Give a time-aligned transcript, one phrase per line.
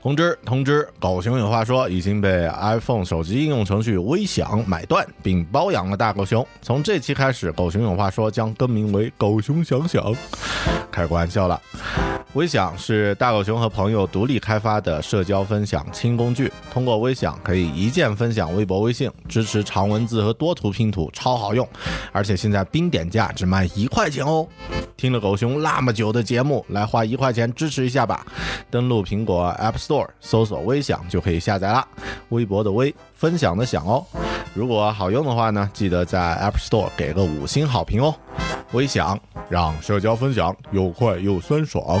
[0.00, 6.46] 通知通知，狗熊有话说已经被 iPhone 手机应用程序微享买断并包养了大狗熊。
[6.62, 10.14] 从这期开始，狗熊有话说将更名为狗熊想想。
[10.92, 11.60] 开个玩笑了。
[12.34, 21.66] 微享是大狗熊和朋友独立开发的社交分享轻工具，通过微享可以一键分享微博、微信，支持长文字和多图拼图，超好用。
[22.12, 24.46] 而且现在冰点价只卖一块钱哦。
[24.98, 28.26] 听了狗熊那么久的节目，来花一块钱支持一下吧。
[28.68, 31.86] 登录苹果 App Store 搜索“微享”就可以下载啦。
[32.30, 34.04] 微博的微，分享的享哦。
[34.54, 38.12] 如果好用的话呢，记得在 App Store 给个五星好评哦。
[38.72, 39.16] 微享
[39.48, 42.00] 让社交分享又快又酸爽。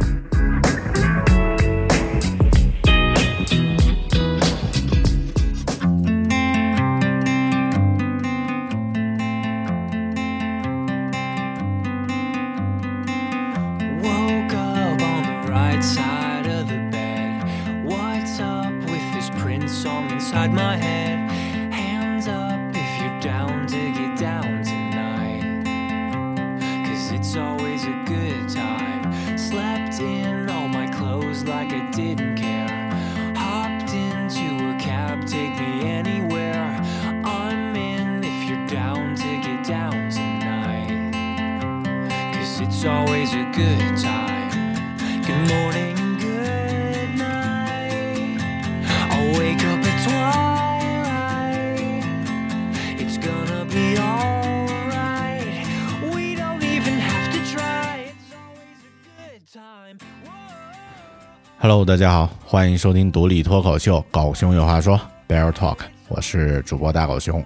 [61.63, 64.99] Hello，大家好，欢迎收听独立脱口秀《狗熊有话说》
[65.31, 65.77] Bear Talk，
[66.07, 67.45] 我是主播大狗熊。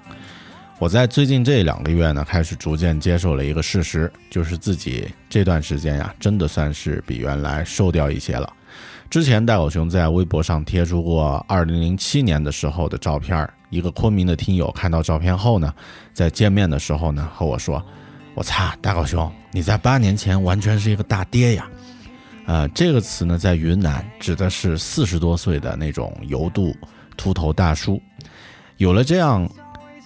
[0.79, 8.49] 我在最近这两个月呢，开始逐渐接受了一个事实，就是自己这段时间呀，真的算是比原来瘦掉一些了。
[9.09, 15.73] 之前大狗熊在微博上贴出过2007年的时候的照片，一个昆明的听友看到照片后呢，
[16.13, 17.85] 在见面的时候呢，和我说
[18.33, 21.67] ：“我擦，大狗熊，你在八年前完全是一个大爹呀！”
[22.45, 26.75] 呃，这个词呢，在云南指的是四十多岁的那种油肚
[27.17, 28.01] 秃头大叔。
[28.77, 29.49] 有了这样，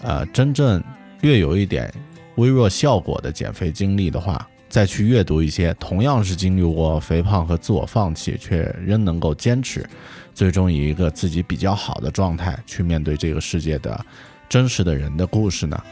[0.01, 0.81] 呃，真正
[1.21, 1.93] 略有一点
[2.35, 9.85] 微弱效果的减肥经历的话，再去阅读一些同样是经历过肥胖和自我放弃，却仍能够坚持，
[10.33, 13.99] 最终以一个自己比较好的状态去面对这个世界的
[14.47, 15.83] 真实的人的故事呢，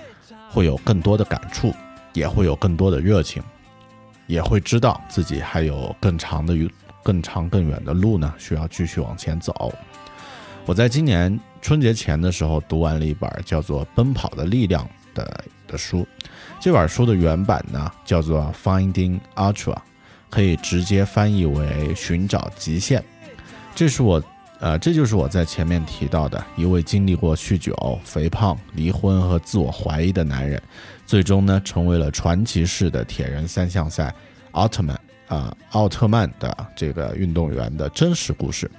[0.50, 1.74] 会有更多的感触，
[2.14, 3.44] 也会有更多的热情。
[4.28, 6.54] 也会知道自己还有更长的、
[7.02, 9.74] 更长、更远的路呢，需要继续往前走。
[10.66, 14.86] 我在今年春节前的时候读完了一本叫做《奔跑的力量》
[15.16, 16.06] 的的书，
[16.60, 19.74] 这本书的原版呢叫做《Finding Ultra》，
[20.30, 23.02] 可以直接翻译为“寻找极限”。
[23.74, 24.22] 这是我，
[24.60, 30.62] 呃，这就是我在前面提到的一位经历过酗酒、肥胖、离婚和自我怀疑的男人。
[31.08, 34.14] 最终呢，成为了传奇式的铁人三项赛
[34.52, 35.00] 奥特曼
[35.30, 38.70] 啊奥特曼的这个运动员的真实故事。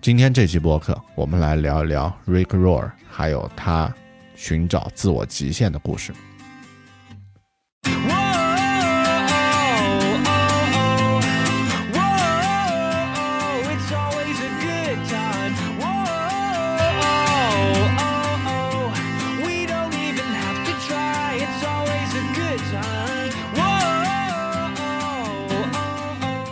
[0.00, 3.94] 今天这期播客，我们来聊一聊 Rick Roar，还有他
[4.34, 6.12] 寻找自我极限的故事。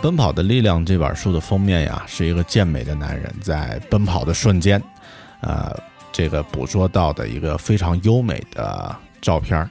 [0.01, 4.81] 奔跑的力量》这本书的封面呀，是一个健美的男人在奔跑的瞬间，
[5.41, 5.77] 呃，
[6.09, 9.69] 这个捕捉到的一个非常优美的照片儿。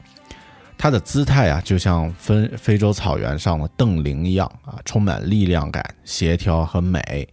[0.77, 7.27] 他的姿态啊，就像非非洲草原上的邓羚一样啊，充满力量感、协调和美。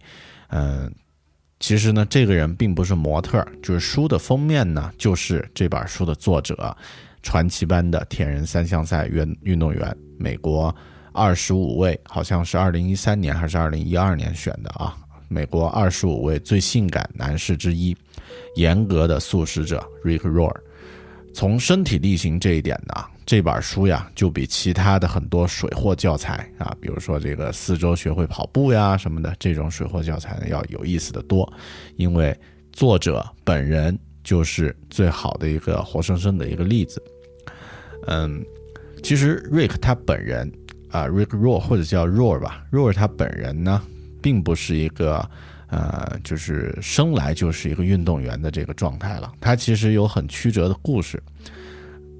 [0.48, 0.90] 嗯、
[1.60, 6.74] 其实呢，这个人并不是模特，就是书的封面呢，就是这本书的作者，
[7.22, 10.74] 传奇般的铁人三项赛运运动员，美国
[11.16, 14.94] 二十五位，好像是二零一三年还是二零一二年选的啊，
[15.28, 17.96] 美国二十五位最性感男士之一，
[18.56, 20.54] 严格的素食者 Rick Roar。
[21.32, 31.50] 从身体力行这一点呢，这本书呀就比其他的很多水货教材啊，比如说这个四周学会跑步呀什么的这种水货教材呢要有意思的多，
[31.96, 32.38] 因为
[32.72, 37.02] 作者本人就是最好的一个活生生的一个例子。
[38.06, 38.44] 嗯，
[39.02, 40.50] 其实 Rick 他本人
[40.96, 43.82] 啊，Rick Roar 或者叫 Roar 吧，Roar 他本人呢，
[44.22, 45.28] 并不是一个
[45.68, 49.30] 呃，就是生来就是一个运动员的这个状态了。
[49.38, 51.22] 他其实有很曲折的故事。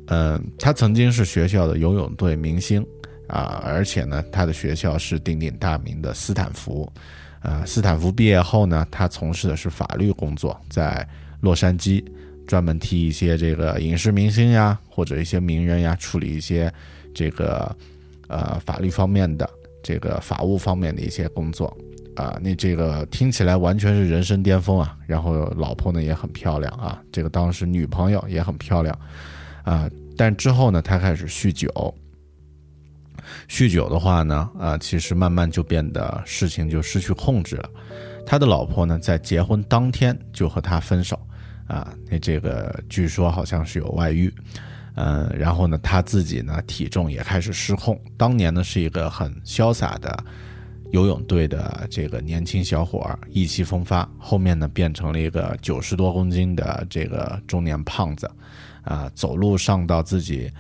[0.09, 2.85] 嗯、他曾经是学校的游泳队明星
[3.29, 6.93] 啊，而且呢，他的学校是鼎鼎大名的斯坦福。
[7.41, 11.07] 呃，斯坦福毕业后呢，他从事的是法律工作，在
[11.41, 12.05] 洛杉矶
[12.47, 16.73] 专门替一些这个影视明星呀，或者一些名人呀，处理一些
[17.15, 17.75] 这个
[18.29, 19.49] 呃法律方面的
[19.83, 21.77] 这个法务方面的一些工作。
[22.17, 24.97] 啊，那这个听起来完全是人生巅峰啊！
[25.07, 28.99] 然后老婆呢也很漂亮啊，这个当时女朋友也很漂亮
[29.65, 29.87] 啊。
[30.17, 31.95] 但之后呢，他开始酗酒。
[33.51, 37.69] 酗酒的话呢，啊，其实慢慢就变得事情就失去控制了。
[38.25, 41.21] 他的老婆呢，在结婚当天就和他分手，
[41.67, 44.33] 啊，那这个据说好像是有外遇，
[44.97, 48.01] 嗯，然后呢，他自己呢体重也开始失控。
[48.17, 50.25] 当年呢是一个很潇洒的
[50.91, 58.31] 游泳队的这个年轻小伙儿，意气风发，后面呢变成了一个九十多公斤的这个中年胖子，
[58.85, 60.51] 啊，走路上到自己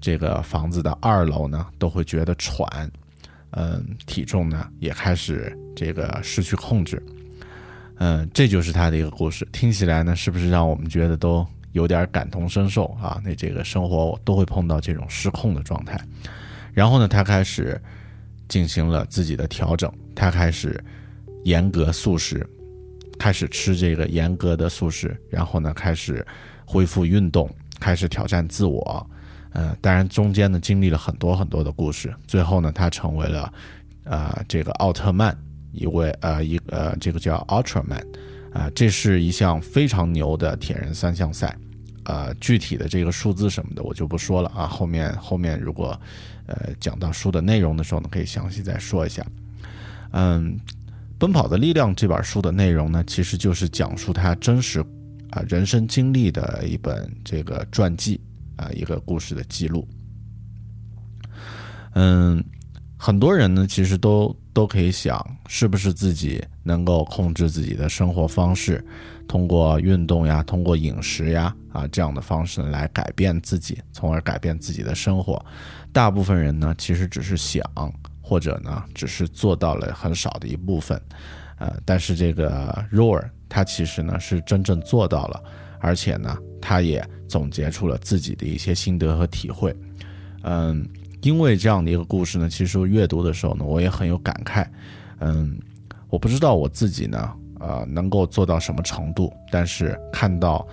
[0.00, 2.90] 这个房子的二楼呢，都会觉得喘，
[3.50, 7.00] 嗯，体重呢也开始这个失去控制，
[7.98, 9.46] 嗯，这就是他的一个故事。
[9.52, 13.20] 听起来呢，是不是让我们觉得都有点感同身受啊？
[13.24, 16.00] 那这个生活都会碰到这种失控的状态。
[16.72, 17.80] 然后呢，他开始
[18.48, 20.82] 进行了自己的调整，他开始
[21.44, 22.46] 严格素食，
[23.18, 26.24] 开始吃这个严格的素食，然后呢，开始
[26.64, 27.50] 恢复运动，
[27.80, 29.10] 开始挑战自我。
[29.50, 33.52] 呃，当然中间呢经历了很多很多的故事，最后呢，他成为了
[34.04, 35.36] 呃这个奥特曼，
[35.72, 38.04] 一位呃一呃这个叫 Ultraman，
[38.52, 41.56] 啊、这是一项非常牛的铁人三项赛。
[42.04, 46.00] 呃，具体的这个数字什么的我就不说了啊，后面后面如果
[46.46, 49.22] 呃讲到书的内容的时候呢，可以详细再说一下。
[50.12, 50.56] 嗯，
[51.18, 54.80] 《奔跑的力量》这本书的内容呢，其实就是讲述他真实
[55.30, 58.18] 啊、人生经历的一本这个传记
[58.56, 59.86] 啊、一个故事的记录。
[61.92, 62.42] 嗯，
[63.00, 68.84] 很多人呢，其实都都可以想，是不是自己能够控制自己的生活方式，
[69.28, 75.42] 通过运动呀，通过饮食呀，啊这样的方式来改变自己，从而改变自己的生活。
[75.92, 77.62] 大部分人呢，其实只是想，
[78.20, 81.00] 或者呢，只是做到了很少的一部分。
[81.58, 85.42] 呃，但是这个 Roar 他其实呢是真正做到了，
[85.78, 89.74] 而且呢，他也总结出了自己的一些心得和体会。
[90.42, 90.88] 嗯，
[91.22, 94.66] 因为这样的一个故事呢，其实阅读的时候呢，我也很有感慨。
[95.20, 95.58] 嗯，
[96.08, 100.66] 我不知道我自己呢，呃，能够做到什么程度，但是看到，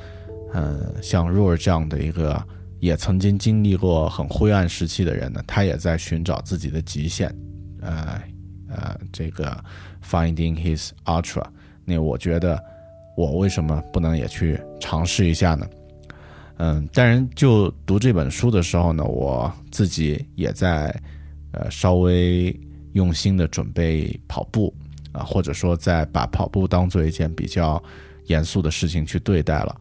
[0.54, 2.42] 嗯，像 Roar 这样的一个
[2.80, 7.36] 也曾经经历过很灰暗时期的人呢，他也在寻找自己的极限，
[7.82, 8.22] 呃
[8.70, 9.58] 呃，这个
[10.08, 11.44] Finding His Ultra。
[11.84, 12.64] 那我觉得，
[13.18, 15.68] 我为什么不能也去尝试一下呢？
[16.58, 20.90] 嗯，当然，就读这本书的时候呢，我自己也在
[21.52, 22.58] 呃稍微
[22.94, 24.74] 用心的准备跑步
[25.12, 27.82] 啊，或者说在把跑步当做一件比较
[28.28, 29.76] 严肃的事情去对待了。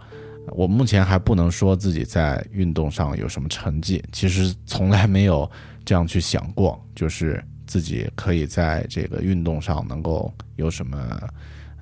[0.48, 5.48] 我目前还不能说自己在运动上有什么成绩，其实从来没有
[5.84, 11.18] 这样去想过，就是自己可以在这个运动上能够有什么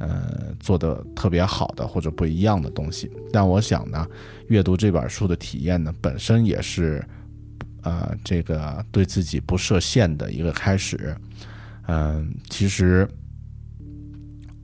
[0.02, 3.08] 呃做的特别好的或者不一样的东西。
[3.32, 4.04] 但我想呢，
[4.48, 7.06] 阅读这本书的体验呢，本身也是
[7.82, 11.16] 呃这个对自己不设限的一个开始。
[11.86, 13.08] 嗯、其实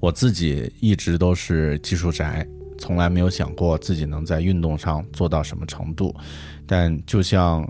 [0.01, 2.47] 我自己一直都是技术宅，
[2.79, 6.15] 从来没有想过自己能在运动上做到什么程度。
[6.67, 7.63] 但就像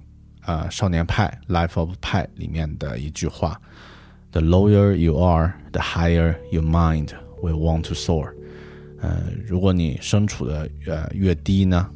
[0.44, 3.60] 呃《少年派》（Life of Pi） 里面的一句话
[4.32, 7.08] ：“The lower you are, the higher your mind
[7.40, 8.33] We want to soar。”
[9.00, 11.88] 呃，如果你身处的呃越低呢，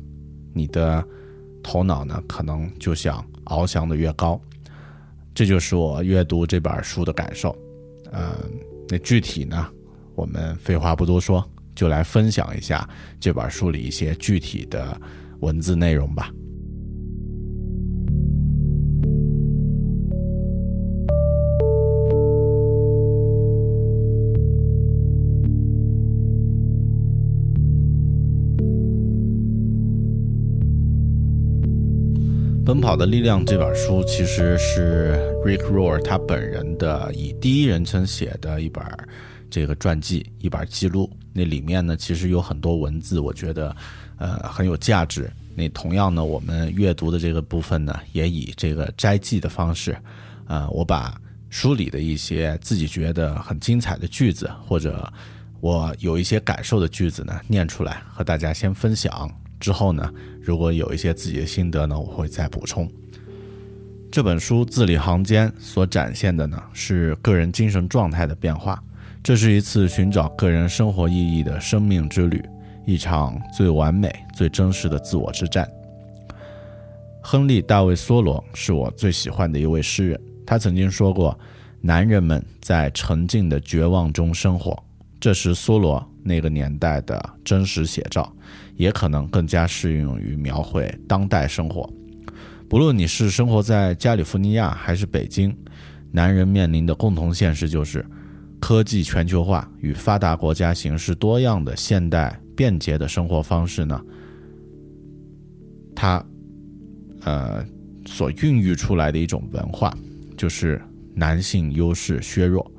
[0.52, 1.04] 你的
[1.62, 4.40] 头脑呢可能就想翱翔的越高。
[5.34, 7.56] 这就是我阅读这本书的感受。
[8.10, 8.36] 呃，
[8.88, 9.66] 那具体呢，
[10.14, 11.42] 我们废话不多说，
[11.74, 15.00] 就来分享一下这本书里一些具体的
[15.40, 16.30] 文字内容吧。
[32.72, 35.12] 《奔跑的力量》这本书其实是
[35.44, 38.82] Rick Rohr 他本人的以第一人称写的一本
[39.50, 41.10] 这个传记，一本记录。
[41.34, 43.76] 那里面呢，其实有很多文字，我觉得
[44.16, 45.30] 呃很有价值。
[45.54, 49.94] 那同样呢，我们阅读的这个部分呢，也以这个摘记的方式，
[50.46, 51.14] 呃，我把
[51.50, 55.12] 书里的一些自己觉得很精彩的句子，或者
[55.60, 59.30] 我有一些感受的句子呢，念出来和大家先分享。
[59.60, 60.10] 之后呢，
[60.42, 62.90] 如果有一些自己的心得呢，我会再补充。
[64.10, 68.82] 这本书字里行间所展现的呢，是个人精神状态的变化。
[69.22, 72.42] 这是一次寻找个人生活意义的生命之旅，
[72.84, 75.66] 一场最完美、最真实的自我之战。
[77.22, 81.38] 亨利·大卫·梭罗是我最喜欢的一位诗人，他曾经说过
[81.80, 84.76] ：“男人们在沉静的绝望中生活。”
[85.20, 88.30] 这是梭罗那个年代的真实写照，
[88.76, 91.88] 也可能更加适用于描绘当代生活。
[92.68, 95.54] 不论你是生活在加利福尼亚还是北京，
[96.10, 98.04] 男人面临的共同现实就是，
[98.60, 104.00] 科技全球化与发达国家形式多样的现代便捷的生活方式呢，
[105.94, 106.24] 它
[107.24, 107.64] 呃
[108.06, 109.94] 所孕育出来的一种文化，
[110.36, 110.80] 就是
[111.14, 112.70] 男性优势削弱。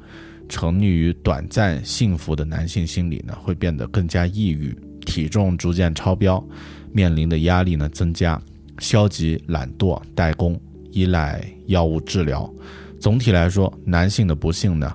[0.49, 6.43] 沉溺于短暂幸福的男性心理呢，会变得更加抑郁，体重逐渐超标，
[6.91, 8.41] 面临的压力呢增加，
[8.79, 10.59] 消极、懒惰、怠工、
[10.91, 12.51] 依赖药物治疗。
[12.99, 14.91] 总体来说，男性的不幸呢，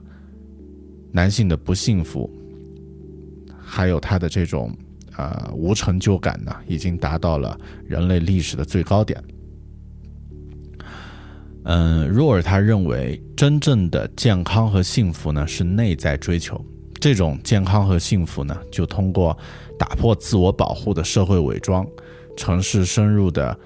[1.12, 2.30] 男性的不幸福，
[3.58, 4.74] 还有他的这种
[5.16, 9.22] 呃无成就感呢，已经达到了人类历史的最高点。
[11.64, 16.64] 嗯，若尔他认为，真正的健康和幸福呢是内在追求。
[17.00, 19.36] 这种健康和幸福呢，就通过
[19.78, 21.86] 打破自我保护的社会伪装，
[22.36, 23.58] 尝试深入的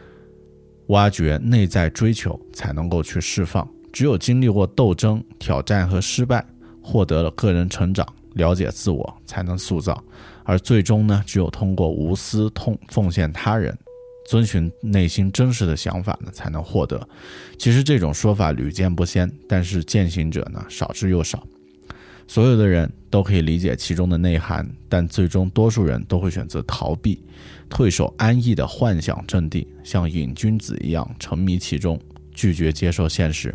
[0.89, 3.67] 挖掘内在追求，才能够去释放。
[3.93, 6.45] 只有经历过斗争、挑战和失败，
[6.83, 10.03] 获得了个人成长，了解自我，才能塑造。
[10.45, 13.77] 而最终呢，只有通过无私痛奉献他人。
[14.29, 17.07] 遵循内心真实的想法呢，才能获得。
[17.59, 21.43] 其实这种说法屡见不鲜，但是践行者呢少之又少。
[22.27, 27.23] 所有的人都可以理解其中的内涵，但最终多数人都会选择逃避，
[27.69, 32.01] 退守安逸的幻想阵地，像瘾君子一样沉迷其中，
[32.33, 33.55] 拒绝接受现实。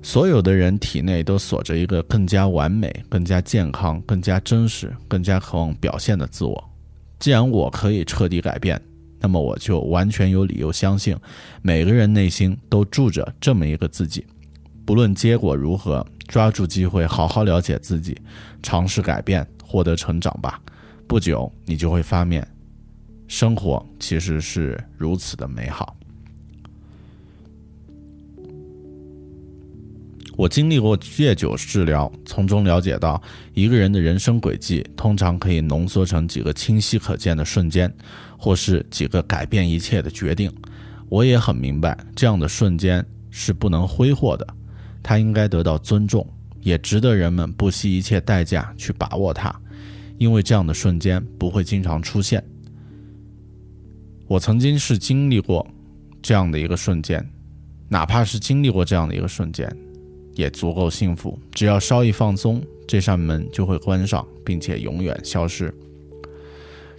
[0.00, 6.70] 所有的人体内都锁着一个更加完美、更加健康、更加真实、更加渴望表现的自我。
[7.18, 8.80] 既然我可以彻底改变，
[9.18, 11.16] 那么我就完全有理由相信，
[11.62, 14.24] 每个人内心都住着这么一个自己。
[14.86, 18.16] 不论结果如何，抓住机会，好好了解自己，
[18.62, 20.60] 尝试改变，获得成长吧。
[21.06, 22.46] 不久，你就会发现，
[23.26, 25.96] 生活其实是如此的美好。
[30.36, 33.20] 我经历过戒酒治疗，从中了解到，
[33.54, 37.92] 一个人的人生轨迹通常可以浓缩成几个清晰可见的瞬间，
[38.38, 40.48] 或是几个改变一切的决定。
[41.08, 44.46] 我也很明白，这样的瞬间是不能挥霍的，
[45.08, 46.26] 它应该得到尊重，
[46.60, 49.50] 也值得人们不惜一切代价去把握它，
[50.18, 52.44] 因为这样的瞬间不会经常出现。
[54.26, 55.66] 我曾经是经历过
[56.20, 57.26] 这样的一个瞬间，
[57.88, 59.66] 哪怕是经历过这样的一个瞬间。
[60.34, 65.74] 也足够幸福，只要稍一放松，这扇门就会关上，并且永远消失。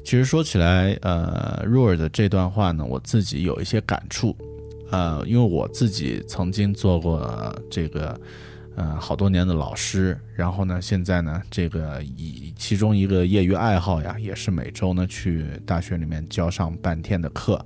[0.04, 4.36] 其实说起来，呃，若尔的这段话呢，我自己有一些感触。
[4.91, 8.19] 呃，因为我自己曾经做过、这个。
[8.75, 17.60] 呃，好多年的老师，然后呢，现在呢，这个以其中一个业余爱好呀，也是每周呢去大学里面教上半天的课。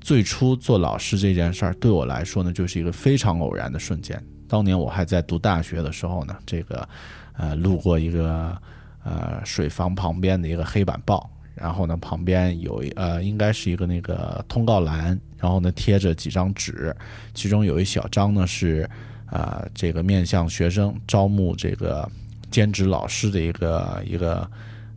[0.00, 4.24] 最初做老师这件事儿，对我来说呢，就是一个非常偶然的瞬间。
[4.48, 6.88] 当年我还在读大学的时候呢，这个
[7.34, 8.56] 呃，路过一个
[9.04, 11.28] 呃水房旁边的一个黑板报，
[11.60, 16.94] 然后呢，旁边有一呃，应该是一个那个通告栏，然后呢贴着几张纸，
[17.34, 18.88] 其中有一小张呢是。
[19.30, 22.10] 啊、这个面向学生招募这个
[22.50, 24.50] 兼职老师的一个一个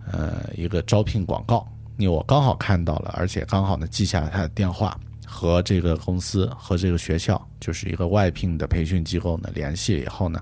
[0.10, 10.42] 呃一个招聘广告，因为我刚好看到了，而且刚好呢记下了他的电话，和这个公司和这个学校就是一个外聘的培训机构呢联系以后呢，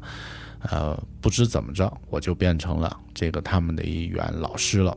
[0.70, 4.96] 呃，不知怎么着我就变成了这个他们的一员老师了。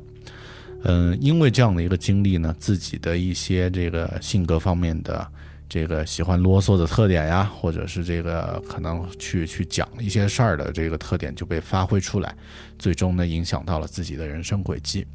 [0.84, 5.26] 嗯，因为这样的一个经历呢，自己的一些这个性格方面的
[5.68, 12.34] 这个喜欢啰嗦的特点呀，或者是这个可能去去讲一些事儿的这个特点就被发挥出来，
[12.78, 15.06] 最终呢影响到了自己的人生轨迹。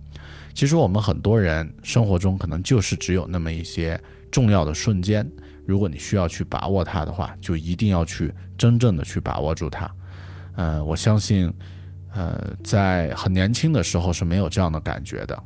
[0.53, 3.99] 其实我们很多人生活中可能就是只有那么一些
[4.31, 5.29] 重要的瞬间，
[5.65, 9.87] 如果你需要去把握它的话，就一定要去真正的去把握住它。
[10.55, 11.53] 嗯，我相信，
[12.15, 15.43] 呃，在很年轻的时候是没有这样的感觉的，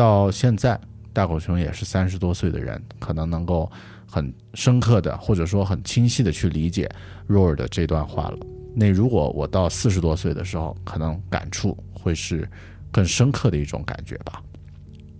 [0.00, 0.80] 到现在
[1.12, 3.70] 大狗熊也是三十多岁的人，可能能够
[4.06, 6.88] 很深刻的或者说很清晰的去理解
[7.26, 8.38] 若尔的这段话了。
[8.74, 12.48] 那如果我到四十多岁的时候，可能感触会是
[12.90, 14.42] 更深刻的一种感觉吧。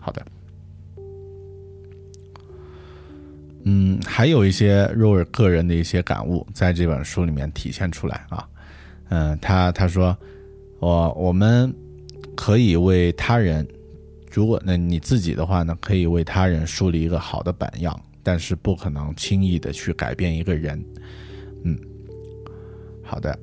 [0.01, 0.25] 好的，
[3.65, 8.49] 嗯，还有一些若尔个人的一些感悟，在这本书里面体现出来啊。
[9.11, 10.17] 嗯，他他说，
[10.79, 11.71] 我我们
[12.35, 13.69] 可以为他人，
[14.31, 20.83] 如果那你自己的话呢，可以为他人树立一个好的榜样，但是不可能轻易的去改变一个人。
[21.65, 21.77] 嗯，
[23.03, 23.37] 好的，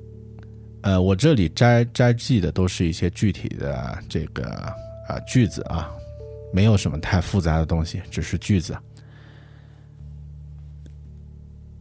[0.82, 4.46] 呃，我这里摘摘记的都是一些具体的这个
[5.10, 5.91] 啊、句子啊，
[6.54, 8.76] 没有什么太复杂的东西，只是句子。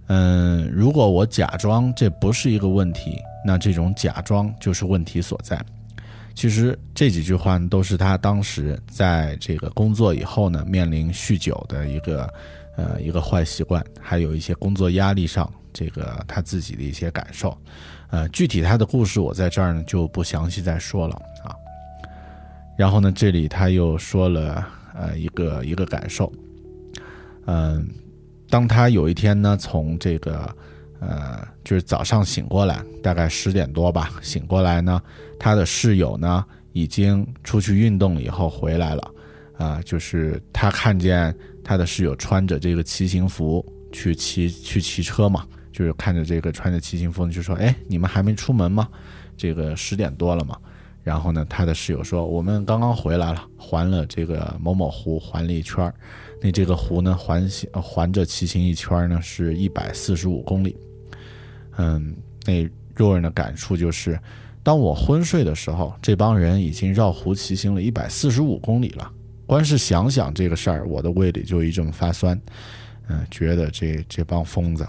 [0.08, 5.64] 嗯，如果我假装这不是一个问题，那这种假装就是问题所在。
[6.36, 12.32] 其实这几句话都是他当时在这个工作以后呢，面临酗酒的一个
[12.76, 17.56] 呃一个坏习惯，还有一些工作压力上这个他自己的一些感受。
[18.10, 21.56] 呃，具体他的故事我在这儿呢就不详细再说了啊。
[22.76, 26.30] 然后呢，这里他又说了呃一个一个感受，
[27.46, 27.88] 嗯、
[28.50, 30.54] 当他有一天呢从这个
[31.00, 35.00] 呃就是早上醒过来，大概十点多吧，醒过来呢，
[35.38, 39.10] 他的室友呢已经出去运动了以后回来了，
[39.58, 48.88] 啊、就是他看见他的室友穿着这个骑行服去骑去骑车嘛，就是看着这个穿着骑行服，就说：“哎，你们还没出门吗？
[49.36, 50.58] 这个十点多了嘛。”
[51.02, 55.94] 然后呢，他的室友说：“我们刚刚回来了，环了这个某某湖，环了一圈儿。
[56.46, 60.76] 那这个湖呢，环行环着骑行一圈呢，是一百四十五公里。
[61.76, 64.16] 嗯，那肉人的感触就是，
[64.62, 69.10] 当我昏睡的时候，这帮人已经绕湖骑行了一百四十五公里了。
[69.44, 72.40] 光是想想这个事儿，我的胃里就一阵发酸。
[73.08, 74.86] 嗯，觉得这这帮疯子。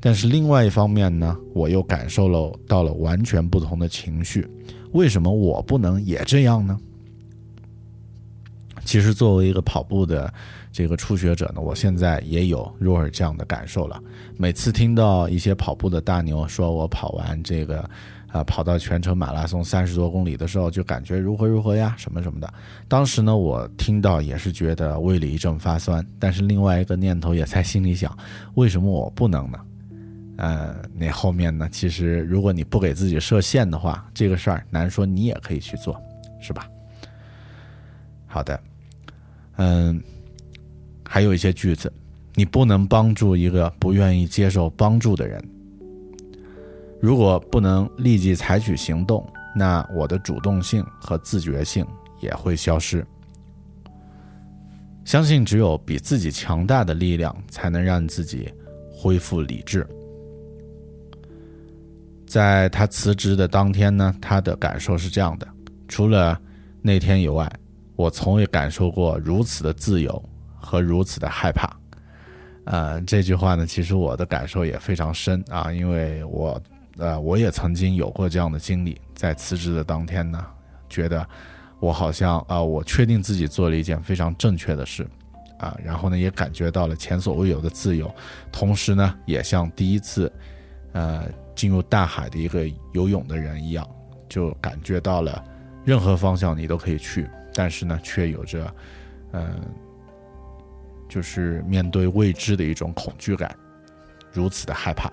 [0.00, 4.48] 但是另外一方面呢，我又感受了到了完全不同的情绪。
[4.92, 6.80] 为什么我不能也这样呢？
[8.84, 10.32] 其实作为一个跑步的
[10.70, 14.00] 这个初学者呢，我现在也有若尔这样的感受了。
[14.36, 17.88] 每次听到一些跑步的大牛说我跑完这个，
[18.28, 22.52] 啊、跑到全程马拉松三十多公里的时候，就感觉如何如何呀，什么什么的。
[22.88, 28.16] 当时呢，我听到也是觉得胃里一阵发酸，但是另外一个念头也在心里想，
[28.54, 29.58] 为什么我不能呢？
[30.36, 31.68] 呃，那后面呢？
[31.70, 35.96] 其实如果你不给自己设限的话，这个事儿难说你也可以去做，
[36.40, 36.68] 是吧？
[38.26, 38.60] 好的，
[39.56, 40.02] 嗯，
[41.04, 41.92] 还有一些句子，
[42.34, 45.42] 你不能帮助一个不愿意接受帮助的人。
[47.00, 51.86] 如果不能立即采取行动，那我的主动性和自觉性
[52.20, 53.06] 也会消失。
[55.04, 58.52] 相信只有比自己强大的力量，才能让自己
[58.90, 59.86] 恢复理智。
[62.26, 65.46] 在他辞职的当天呢，他的感受是这样的：
[65.86, 66.40] 除了
[66.80, 67.48] 那天以外，
[67.96, 70.22] 我从未感受过如此的自由
[70.56, 71.68] 和如此的害怕。
[72.64, 76.60] 呃，这句话呢，其实我的感受也非常深啊，因为我
[76.96, 80.44] 呃我也曾经有过这样的经历，在辞职的当天呢，
[80.88, 81.26] 觉得
[81.80, 85.06] 我好像啊、我确定自己做了一件非常正确的事，
[85.58, 88.10] 啊，然后呢也感觉到了前所未有的自由，
[88.50, 90.32] 同时呢也像第一次，
[90.92, 93.86] 呃进入大海的一个游泳的人一样，
[94.26, 95.44] 就感觉到了
[95.84, 98.74] 任何方向你都可以去，但是呢却有着，
[99.32, 99.60] 嗯、
[101.08, 103.56] 就是面对未知的一种恐惧感，
[104.32, 105.10] 如此的害怕。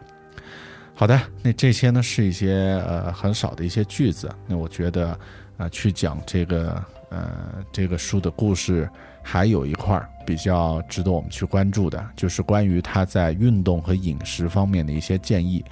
[0.93, 4.30] 好的，那这些呢是一些呃很少的一些句子。
[4.45, 5.17] 那我觉得，
[5.58, 8.88] 呃，去讲这个呃这个书的故事，
[9.23, 15.63] 还有一块儿比较值得我们去关注的，就是关于他在运动和饮食方面的一些建议。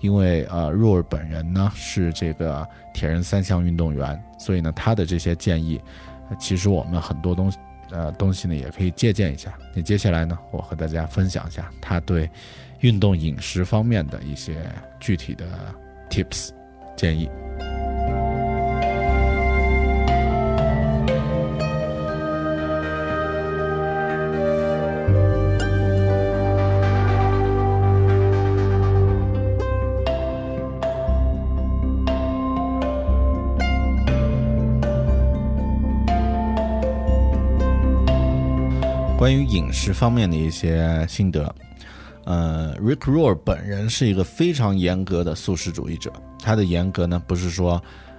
[0.00, 5.78] 因为呃，若尔本人呢是这个铁人三项运动员，所以呢他的这些建议，
[6.36, 7.58] 其实我们很多东西
[7.90, 9.56] 呃东西呢也可以借鉴一下。
[9.74, 12.28] 那接下来呢，我和大家分享一下他对
[12.80, 14.56] 运动饮食方面的一些
[15.00, 15.46] 具体的
[16.10, 16.50] tips
[16.96, 17.28] 建议。
[39.28, 41.54] 关于饮食方面的一些心得，
[42.24, 46.10] 呃，Rick Ror 本人是一个非常严格的素食主义者。
[46.42, 47.78] 他的严格呢，不是说，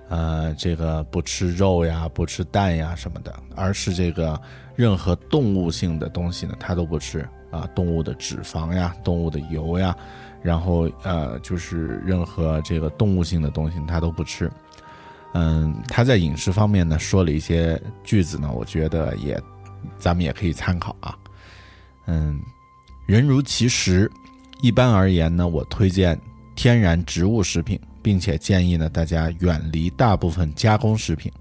[0.10, 4.40] 呃，这个不吃肉呀、不吃蛋呀什么的，而是这个
[4.76, 9.98] 任何动物性的东西呢，他都不吃啊，动物的脂肪呀、动物的油呀，
[10.44, 14.48] 然后呃，就是任何这个动物性的东西他都不吃。
[15.34, 19.42] 嗯，他在饮食方面呢说了一些句子呢，我觉得也
[19.98, 21.18] 咱们也可以参考啊。
[22.08, 22.40] 嗯，
[23.08, 24.12] 人如其食，
[24.62, 26.20] 一般而言呢，我推荐
[26.56, 31.32] 天然植物食品，并且建议呢大家远离大部分加工食品。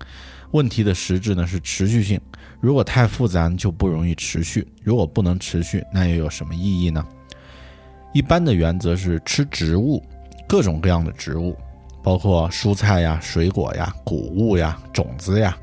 [0.52, 2.20] 问题的实质呢是持续性，
[2.60, 7.06] 如果太复杂就不容易持续，如果不能持续，那又有什么意义呢？
[8.14, 10.02] 一般的原则是吃植物，
[10.48, 11.54] 各种各样的植物，
[12.02, 15.54] 包括蔬菜呀、水果呀、谷物呀、种子呀、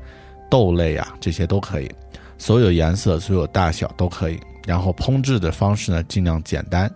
[0.48, 1.90] 豆类呀，这些都可以。
[2.38, 4.38] 所有颜色、所有大小都可以。
[4.66, 6.92] 然后烹制的方式呢，尽量简单，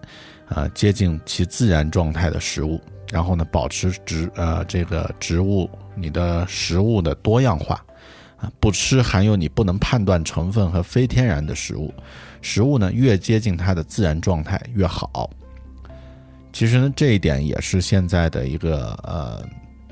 [0.48, 2.81] 呃，接近其自然状态的食物。
[3.12, 7.74] 然后呢，保持植呃这个植物你的食物的多样化，
[8.37, 11.92] 啊，不吃含有你不能判断成分和非天然的食物。
[12.42, 15.31] 食物呢，越接近它的自然状态越好。
[16.53, 19.44] 其实呢，这一点也是现在的一个呃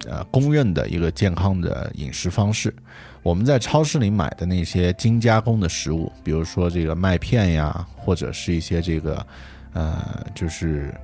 [0.08, 2.74] 呃公认的一个健康的饮食方式。
[3.22, 9.26] 我们在超市里买的那些精加工的食物，比如说这个麦片呀，或者是一些这个
[9.72, 10.94] 呃就是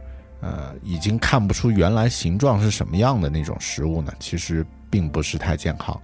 [0.40, 6.00] 呃已经看不出原来形状是什么样的那种食物呢，其实并不是太健康。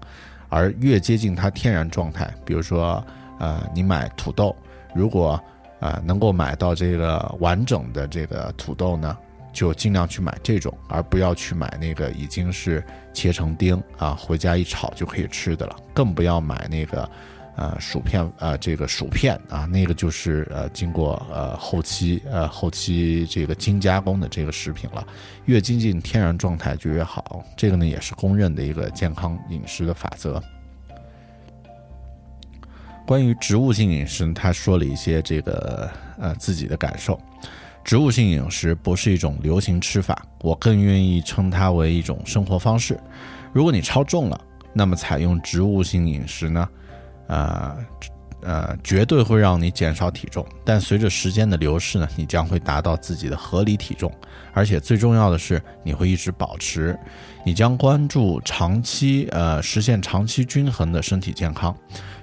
[0.49, 3.03] 而越接近它天然状态，比如说
[3.39, 4.55] 呃你买土豆，
[4.95, 5.41] 如果
[5.79, 9.17] 呃能够买到这个完整的这个土豆呢，
[9.53, 15.77] 就尽量去买这种，而不要去买那个已经是切成丁啊，回家一炒就可以吃的了。
[15.93, 17.11] 更不要买那个
[17.57, 25.07] 呃薯片呃这个薯片啊，那个就是呃经过呃后期呃后期这个精加工的这个食品了。
[25.47, 30.43] 越接近天然状态就越好，这个呢也是公认的一个健康饮食的法则。
[33.07, 37.21] 关于植物性饮食，他说了一些这个呃自己的感受。
[37.83, 42.99] 植物性饮食不是一种流行吃法，我更愿意称它为一种生活方式。
[43.53, 44.41] 如果你超重了，
[44.73, 46.69] 那么采用植物性饮食呢，
[47.27, 47.77] 呃
[48.43, 50.47] 呃，绝对会让你减少体重。
[50.65, 54.13] 但随着时间的流逝呢，你将会达到自己的合理体重，
[54.53, 56.99] 而且最重要的是，你会一直保持。
[57.45, 61.75] 你将关注长期呃实现长期均衡的身体健康，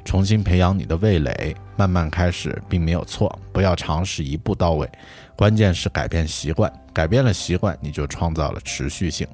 [0.06, 4.88] 重新培养你的味蕾，慢慢开始并没有错，不要尝试一步到位。
[5.36, 9.27] 关键是改变习惯，改变了习惯，你就创造了持续性。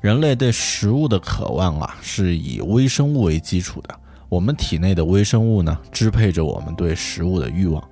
[0.00, 3.94] 人类对食物的渴望啊，是以微生物为基础的。
[4.28, 7.82] 我们体内的微生物呢，支配着我们对食物的欲望。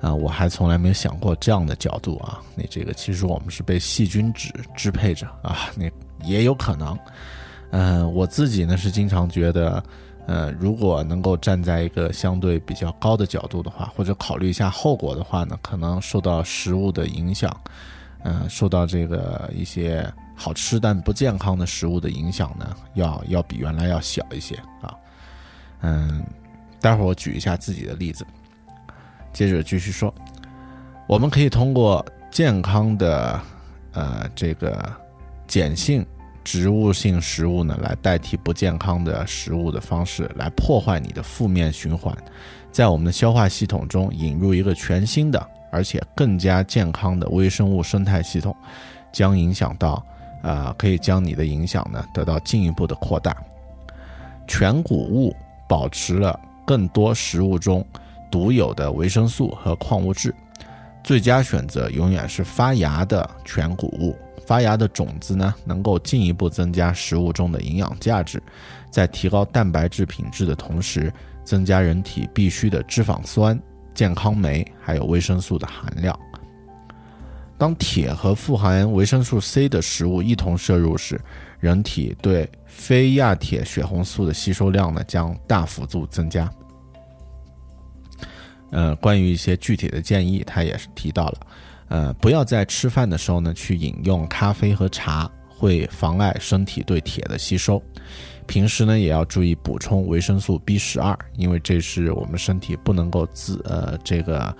[0.00, 2.40] 啊，我还从来没有想过这样的角度啊。
[2.54, 5.90] 那这个其实我们是被细菌纸支配着啊，那
[6.24, 6.98] 也有可能。
[7.72, 9.82] 嗯、我自己呢是经常觉得。
[10.26, 17.50] 呃，如果能够站在一个相对比较高的角度的话，或者考虑一下后果的话呢，可能受到食物的影响，
[18.22, 20.06] 嗯、受到这个一些
[20.40, 24.96] 好吃但不健康的食物的影响呢，要要比原来要小一些啊。
[25.82, 26.24] 嗯，
[26.80, 28.26] 待会儿我举一下自己的例子，
[29.34, 30.14] 接着继续说，
[31.06, 33.38] 我们可以通过健康的
[33.92, 34.82] 呃这个
[35.46, 36.06] 碱性
[36.42, 42.16] 植物性食物呢来代替不健康的食物的方式，来破坏你的负面循环，
[42.72, 48.56] 在我们的消化系统中引入一个全新的而且更加健康的微生物生态系统，
[49.12, 50.02] 将影响到，
[50.42, 53.36] 呃，可以将你的影响呢得到进一步的扩大。
[54.46, 55.34] 全谷物
[55.68, 57.86] 保持了更多食物中
[58.30, 60.34] 独有的维生素和矿物质，
[61.04, 64.16] 最佳选择永远是发芽的全谷物。
[64.46, 68.42] 发芽的种子呢，能够进一步增加食物中的营养价值，
[68.90, 71.12] 在提高蛋白质品质的同时，
[71.44, 73.56] 增加人体必需的脂肪酸、
[73.94, 76.18] 健康酶还有维生素的含量。
[77.60, 81.20] 当铁和富含维生素 C 的食物一同摄入时，
[81.58, 86.50] 人体对非亚铁血红素的吸收量呢将大幅度增加。
[88.70, 91.40] 呃，关于一些具体的建议，他也是提到了。
[91.88, 97.82] 呃，不要在吃饭的时候呢去饮用咖啡和茶，会妨碍身体对铁的吸收。
[98.46, 104.56] 平时呢也要注意补充维生素 B 十二，因为这是我们身体不能够自呃这个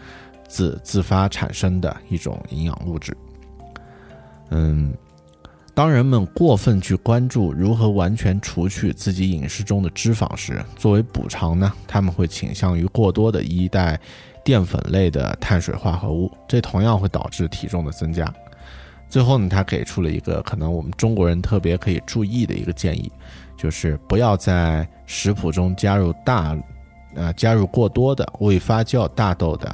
[0.50, 3.16] 自自发产生的一种营养物质。
[4.50, 4.92] 嗯，
[5.74, 13.98] 当人们过分去关注如何完全除去自己饮食中的脂肪时，作为补偿呢，他们会倾向于过多的依赖。
[14.42, 18.32] 淀粉类的碳水化合物，这同样会导致体重的增加。
[19.06, 23.12] 最后呢，他给出了一个可能我们中国人特别可以注意的一个建议，
[23.54, 26.56] 就是不要在食谱中加入大，
[27.14, 29.70] 呃，加入过多的未发酵大豆的，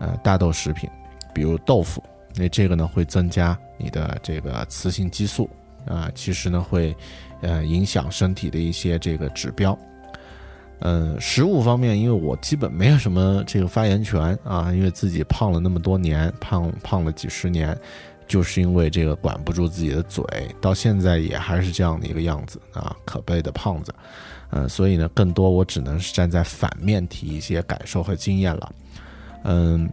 [0.00, 0.90] 呃，大豆食品，
[1.32, 2.02] 比如豆腐。
[2.34, 5.50] 那这个呢会增加你的这个雌性激素，
[5.84, 6.96] 啊，其实呢会，
[7.40, 9.76] 呃，影响身体的一些这个指标。
[10.78, 17.76] 嗯，食物方面，因为我基本没有什么这个发言权啊，因为自己胖了那么多年，胖胖了几十年，
[18.26, 20.24] 就是因为这个管不住自己的嘴，
[20.60, 23.94] 到现在也还是这样的一个样子啊，可悲的胖子。
[24.52, 28.72] 嗯，所以呢，更多我只能是站在反面提一些感受和经验了。
[29.44, 29.90] 嗯，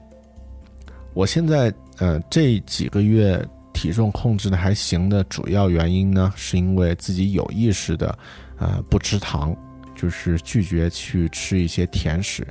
[1.13, 8.17] 我现在呃这几个月体重控制的还行的主要原因呢，是因为自己有意识的
[8.57, 9.55] 呃不吃糖。
[9.99, 12.45] 就是拒绝去吃一些甜食，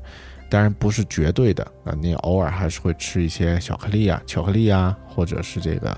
[0.50, 5.96] 当然不是绝对的啊，你偶尔还是会吃一些巧克力啊、巧克力啊，或者是这个，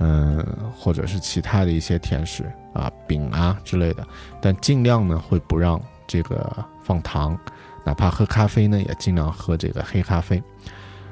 [0.00, 4.06] 嗯，或者是其他的一些甜食啊、饼啊之类的，
[4.38, 7.38] 但尽量呢会不让这个放糖，
[7.84, 10.42] 哪怕喝咖啡呢也尽量喝这个黑咖啡，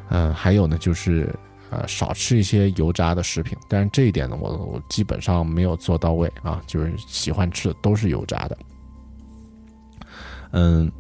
[0.09, 1.35] 嗯，还有呢就是
[1.70, 8.59] 呃少吃一些油炸的食品，但是这一点呢我我基本上没有做到位啊，就是喜欢吃的都是油炸的。
[10.52, 10.90] 嗯，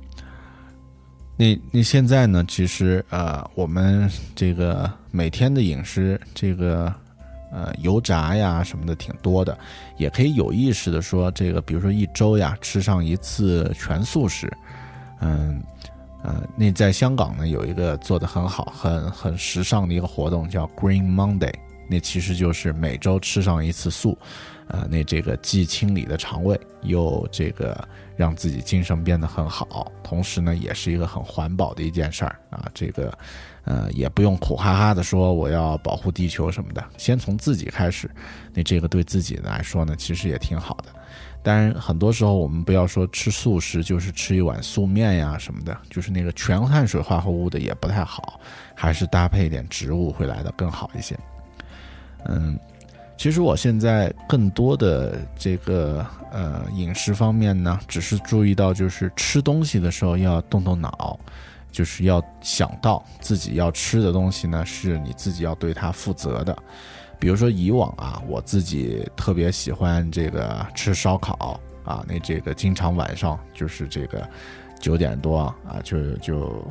[1.36, 2.44] 你你现在呢？
[2.46, 6.92] 其实呃，我们这个每天的饮食，这个
[7.50, 9.58] 呃油炸呀什么的挺多的，
[9.96, 14.52] 也可以有意识的说，这个比如说一周呀吃上一次全素食。
[15.20, 15.62] 嗯
[16.22, 21.54] 呃，那在香港呢有一个做的很好、很很时尚的一个活动，叫 Green Monday。
[21.88, 24.16] 那其实就是每周吃上一次素，
[24.68, 27.88] 呃，那这个既清理的肠胃，又这个。
[28.16, 32.70] 让自己精神变得很好，同时呢，也是一个很环保的一件事儿啊。
[32.74, 33.10] 这个，
[33.64, 38.10] 呃，也不用苦哈哈的说我要保护地球什么的，先从自己开始，
[38.52, 40.99] 那这个对自己来说呢，其实也挺好的。
[41.42, 48.40] 当然，很多时候我们不要说吃素食就是吃一碗素面呀什么的，就是那个全碳水化合物的也不太好，
[48.74, 51.18] 还是搭配一点植物会来的更好一些。
[52.26, 52.58] 嗯。
[53.16, 61.20] 其实我现在更多的这个呃饮食方面呢，只是注意到就是吃东西的时候要动动脑，
[61.70, 66.56] 就是要想到自己要吃的东西呢是你自己要对它负责的。
[67.20, 74.28] 比如说以往啊，我自己特别喜欢这个吃烧烤啊，那这个经常晚上就是这个
[74.80, 76.64] 九点多啊就就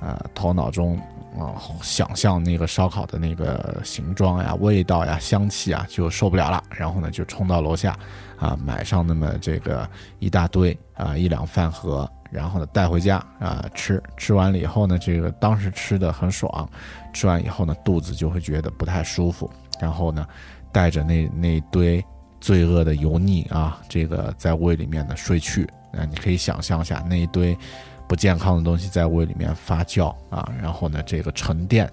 [0.00, 0.98] 呃头脑中。
[1.38, 6.60] 啊，想象那个烧烤的那个形状呀、味道呀、香气啊，就受不了了。
[6.70, 7.96] 然后呢，就冲到楼下，
[8.38, 9.88] 啊，买上那么这个
[10.20, 14.02] 一大堆啊一两饭盒，然后呢带回家啊吃。
[14.16, 16.68] 吃完了以后呢，这个当时吃的很爽，
[17.12, 19.48] 吃完以后呢，肚子就会觉得不太舒服。
[19.80, 20.26] 然后呢，
[20.72, 22.04] 带着那那堆
[22.40, 25.68] 罪恶的油腻啊，这个在胃里面呢睡去。
[25.92, 27.56] 啊，你可以想象一下那一堆。
[28.06, 31.86] 不健康的东西在胃里面发酵啊，然后呢，这个沉淀，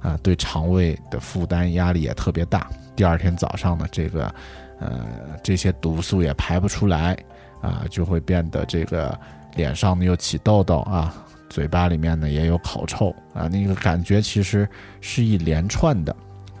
[0.00, 2.70] 啊，对肠胃的负担压力也特别大。
[2.94, 4.32] 第二天早上呢，这个，
[4.78, 5.04] 呃，
[5.42, 7.16] 这些毒素也排不出来，
[7.60, 9.18] 啊，就会变得这个
[9.56, 11.12] 脸上呢又起痘痘啊，
[11.50, 14.68] 嘴巴里面呢也有口臭啊，那个感觉其实
[15.00, 16.14] 是一连串的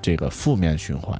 [0.06, 1.18] 这个负面循环。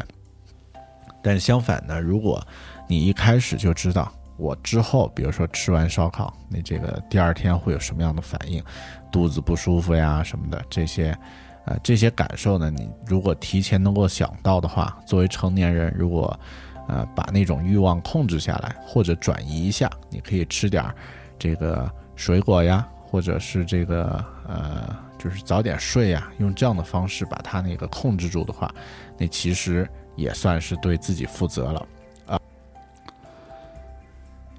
[1.20, 2.40] 但相反呢，如果
[2.87, 8.62] 你一开始就知道我之后，比如说吃完烧烤，你这个第二天会有什么样的反应，
[9.11, 11.18] 肚子不舒服呀什么的这些，
[11.64, 16.38] 呃，这些感受呢，你如果提前能够想到的话，作为成年人，如果
[16.87, 20.94] 呃把那种欲望控制下来，或者转移一下，你可以吃点儿
[21.37, 24.96] 这个水果呀，或者是这个呃，
[25.27, 28.73] 就是早点睡呀，用这样的方式把它那个控制住的话，
[29.19, 31.87] 那其实也算是对自己负责了
[32.29, 32.39] 啊。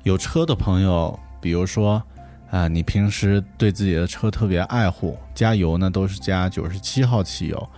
[0.03, 2.03] 有车的朋友，比如说，
[2.51, 7.69] 啊、你平时对自己的车特别爱护，加油呢都是加九十七号汽油，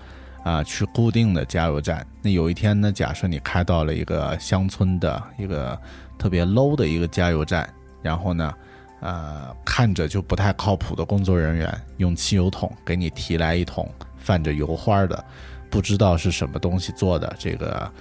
[0.44, 2.04] 啊、去固定的加油站。
[2.24, 5.80] 那有一天呢，假设你开到了一个乡村的一个
[6.18, 7.72] 特别 low 的一个加油站，
[8.02, 8.52] 然后呢，
[9.02, 15.24] 呃，看着就不太靠谱的工作人员用汽油桶给你提来一桶泛着油花的，
[15.70, 17.92] 不知道是什么东西做的这个，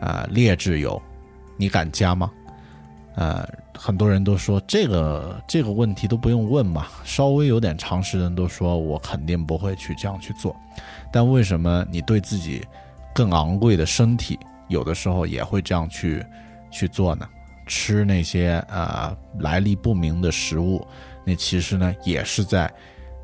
[0.00, 1.00] 啊、劣质油，
[1.56, 2.30] 你敢加吗？
[3.14, 10.54] 呃，很多人都说这个这个问题都不用问嘛，稍微有点常识的人都说我肯定不会去这样去做。
[11.12, 12.64] 但为什么你对自己
[13.12, 16.24] 更昂贵的身体，有的时候也会这样去
[16.70, 17.28] 去做呢？
[17.68, 20.84] 吃那些呃来历不明的食物，
[21.24, 22.68] 那其实呢也是在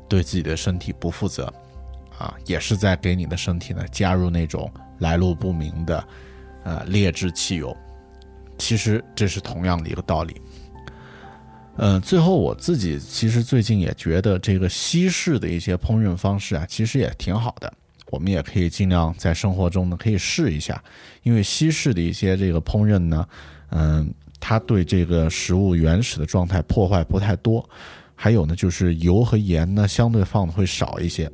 [0.07, 1.53] 对自己的身体不负责，
[2.17, 6.07] 啊，也是在给你的身体呢加入那种来路不明的
[6.63, 7.75] 呃劣质汽油。
[8.57, 10.39] 其实这是同样的一个道理。
[11.77, 17.73] 嗯，最后我自己其实最近也觉得这个西式的一些烹饪方式啊，其实也挺好的。
[18.11, 20.81] 我们也可以尽量在生活中呢可以试一下，
[21.23, 23.27] 因为西式的一些这个烹饪呢，
[23.71, 24.13] 嗯，
[24.47, 27.67] 它对这个食物原始的状态破坏不太多，
[28.13, 31.27] 还有呢就是油和盐呢相对放的会少一些。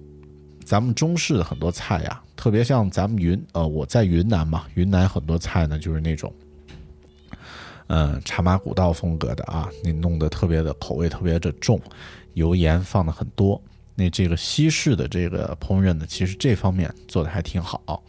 [0.63, 6.33] 咱们中式的很多菜呀、特别像咱们云呃我在云南嘛，云南很多菜呢就是那种。
[7.87, 11.77] 嗯，茶马古道风格的啊，你弄得特别的口味特别的重，
[12.35, 13.61] 油盐放的很多。
[13.93, 18.01] 那这个西式的这个烹饪呢，其实这方面做的还挺好。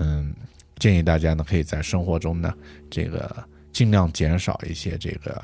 [0.00, 0.34] 嗯，
[0.80, 2.52] 建议大家呢可以在生活中呢，
[2.90, 3.44] 这个
[3.78, 5.40] 尽量减少一些这个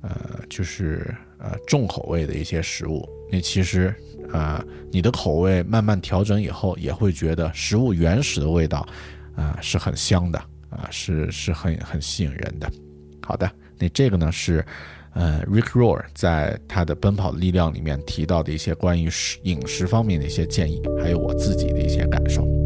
[0.00, 3.06] 呃，就是呃重口味的一些食物。
[3.30, 3.94] 那其实
[4.32, 8.88] 呃，你的口味慢慢调整以后，也会觉得食物原始的味道
[9.36, 10.38] 啊、是很香的
[10.70, 12.72] 啊、是是很很吸引人的。
[13.20, 14.64] 好的，那这个呢是，
[15.12, 22.63] 呃，Rick Rohr 在他的《奔跑的力量》里面提到的一些关于食饮食方面的一些建议，还有我自己的一些感受。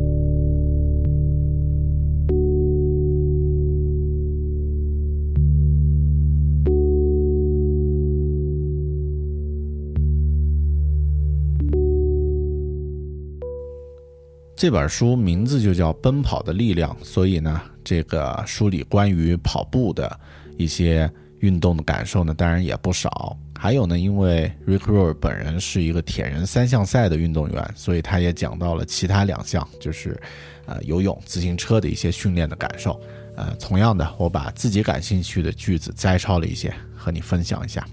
[14.58, 20.18] 这本书名字就叫《奔跑的力量》，所以呢，这个书里关于跑步的
[20.56, 23.38] 一些运动的感受呢，当然也不少。
[23.56, 30.20] 还有呢，因为 Rick Rohr 本人是一个铁人三项赛的运动员，所以他也讲到了其他两项，就是
[30.66, 33.00] 呃游泳、自行车的一些训练的感受。
[33.36, 37.86] 呃，同样的，我把自己感兴趣的句子摘抄了一些，和你分享一下。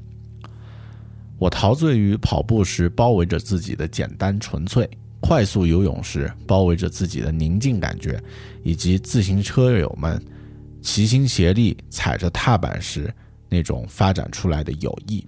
[1.38, 4.89] 我陶醉于跑步时包围着自己的简单纯粹，
[5.27, 8.21] 快速游泳时包围着自己的宁静感觉，
[8.61, 10.23] 以及自行车友们
[10.83, 13.11] 齐心协力踩着踏板时
[13.49, 15.25] 那种发展出来的友谊。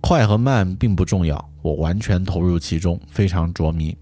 [0.00, 3.94] 快和慢并不重要，我完全投入其中，非常着迷。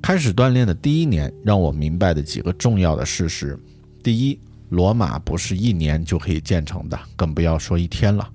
[0.00, 3.58] 开始锻炼的第一年，让我明白的几个重要的事实：
[4.02, 4.40] 第一，
[4.70, 8.26] 罗马不是一年就可以建成的，更不要说一天了。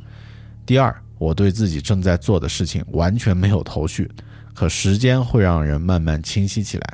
[0.67, 4.07] 第二，我对自己正在做的事情完全没有头绪，
[4.55, 6.93] 可时间会让人慢慢清晰起来。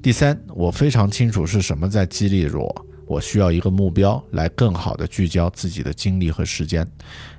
[0.00, 6.86] 第三，我非常清楚是什么在激励着我，我需要一个目标来更好的聚焦自己的精力和时间。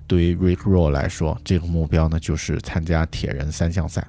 [0.05, 4.05] 对于 Rick Roll 来说，这个目标呢就是参加铁人三项赛。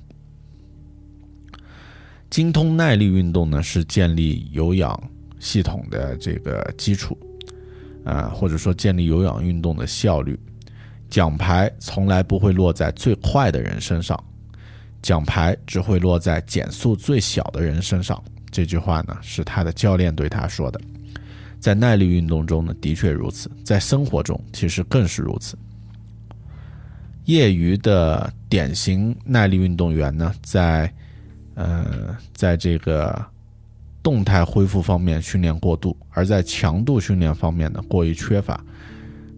[2.28, 5.00] 精通耐力运动呢是建立有氧
[5.38, 7.16] 系统的这个基础，
[8.04, 10.38] 啊、或者说建立有氧运动的效率。
[11.08, 14.18] 奖牌从来不会落在最快的人身上，
[15.02, 18.22] 奖牌只会落在减速最小的人身上。
[18.50, 20.80] 这句话呢是他的教练对他说的。
[21.58, 25.58] 在耐力运动中呢，的确如此；在生活中，其实更是如此。
[27.24, 30.92] 业余的典型耐力运动员呢，在
[31.54, 33.24] 呃，在这个
[34.02, 38.62] 动态恢复方面训练过度，而在强度训练方面呢过于缺乏。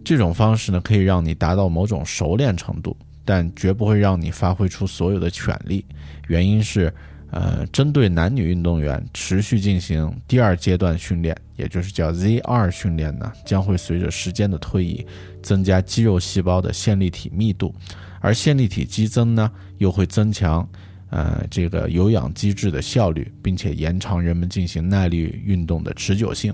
[0.03, 2.95] 这种方式呢，可以让你达到某种熟练程度，
[3.29, 5.85] 但绝不会让你发挥出所有的潜力。
[6.29, 6.91] 原因是，
[7.29, 15.05] 呃，针对男女运动员持续进行第二阶段训练，也就是叫 Z 二训练呢，将会随着时间的推移，
[15.43, 17.71] 增加肌肉细胞的线粒体密度，
[18.19, 20.67] 而线粒体激增呢，又会增强
[21.11, 26.51] 呃这个有氧机制的效率，并且延长人们进行耐力运动的持久性。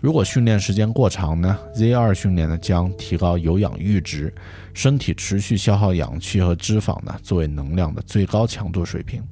[0.00, 4.32] 如果训练时间过长呢，Z 二训练呢将提高有氧阈值，
[4.74, 9.22] 身体持续消耗氧气和脂肪呢作为能量的最高强度水平。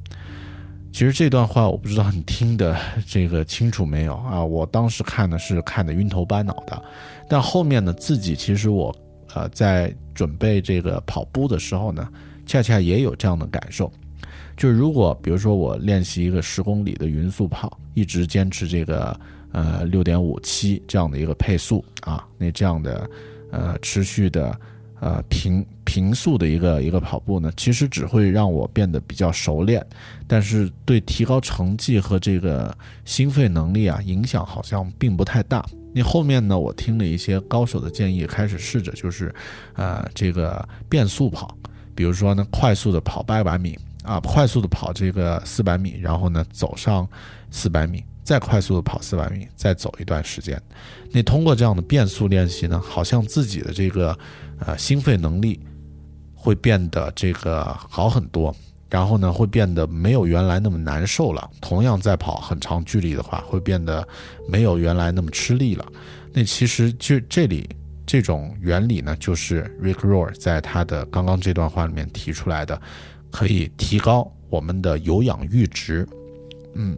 [0.93, 4.45] 其实这段话我不知道你听的这个清楚没有啊？
[4.45, 6.83] 我当时看的是看的晕头巴脑的，
[7.29, 8.95] 但后面呢自己其实我
[9.35, 12.07] 呃在准备这个跑步的时候呢，
[12.45, 13.91] 恰恰也有这样的感受，
[14.55, 19.19] 就是如果比如说我练习一个十公里的匀速跑，一直坚持这个
[19.53, 23.11] 呃六点五七这样的一个配速啊，那这样的
[23.51, 24.55] 呃持续的。
[25.03, 29.85] 呃，平平速的一个一个跑步呢，其实只会让我变得比较熟练，
[30.29, 32.73] 但是对提高成绩和这个
[33.05, 35.67] 心肺能力啊影响好像并不太大。
[35.93, 39.35] 那后面呢，我听了一些高手的建议，开始试着就是，
[39.75, 41.53] 呃，这个变速跑，
[41.97, 47.09] 比如说呢，快速的跑八百米啊，快速的跑这个四百米，然后呢走上
[47.51, 48.05] 四百米。
[48.23, 50.61] 再快速的跑四百米，再走一段时间，
[51.11, 54.17] 你通过这样的变速练习呢，好像自己的这个
[54.61, 55.59] 呃心肺能力
[56.35, 58.55] 会变得这个好很多，
[58.89, 61.51] 然后呢会变得没有原来那么难受了。
[61.61, 64.07] 同样在跑很长距离的话，会变得
[64.49, 65.85] 没有原来那么吃力了。
[66.33, 67.69] 那其实就这里
[68.07, 72.81] 这种原理呢，就是 Rick Rohr 在他的刚刚这段话里面提出来的，
[73.33, 76.07] 可以提高我们的有氧阈值。
[76.75, 76.97] 嗯。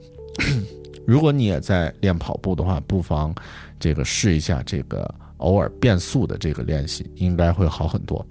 [1.07, 3.34] 如果你也在练跑步的话，不妨
[3.78, 8.24] 这个试一下这个偶尔变速的这个练习，应该会好很多。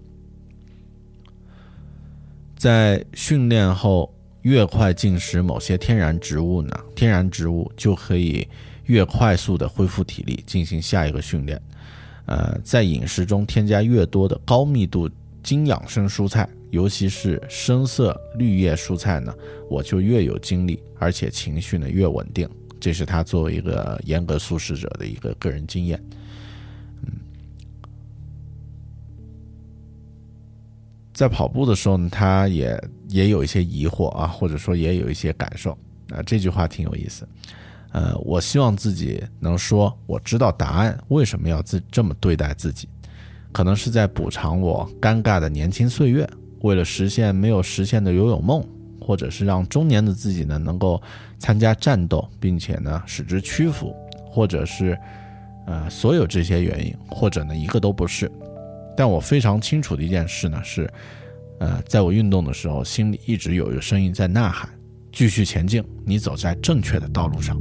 [2.58, 4.12] 在训练后
[4.42, 8.48] 越快进食某些天然植物呢，天然植物就可以
[8.86, 11.62] 越快速的恢复体力，进行下一个训练。
[12.26, 15.10] 呃，在饮食中添加越多的高密度
[15.44, 19.36] 精养生蔬菜，尤其是深色绿叶蔬菜呢，
[19.70, 22.50] 我就越有精力，而且情绪呢越稳定。
[22.84, 25.98] 这是他作为一个严格素食者的一个个人经验，
[27.02, 27.14] 嗯，
[31.14, 32.78] 在跑步的时候呢，他也
[33.08, 35.72] 也有一些疑惑啊，或者说也有一些感受
[36.10, 36.22] 啊。
[36.26, 37.26] 这句话挺有意思，
[37.94, 42.90] 呃，我希望自己能说我知道答案，为什么要自这么对待自己？
[43.54, 46.30] 可能是在补偿我尴尬的年轻岁月，
[46.60, 48.62] 为了实现没有实现的游泳梦。
[49.04, 51.02] 或者是让中年的自己呢能够
[51.38, 53.94] 参加战斗，并且呢使之屈服，
[54.26, 54.98] 或者是
[55.68, 58.32] 呃所有这些原因，或者呢一个都不是。
[58.96, 60.92] 但我非常清楚的一件事呢是，
[61.60, 64.70] 呃，在我运动的时候，心里一直有一个声音在呐喊：
[65.12, 67.60] 继续前进，你走在正确的道路上。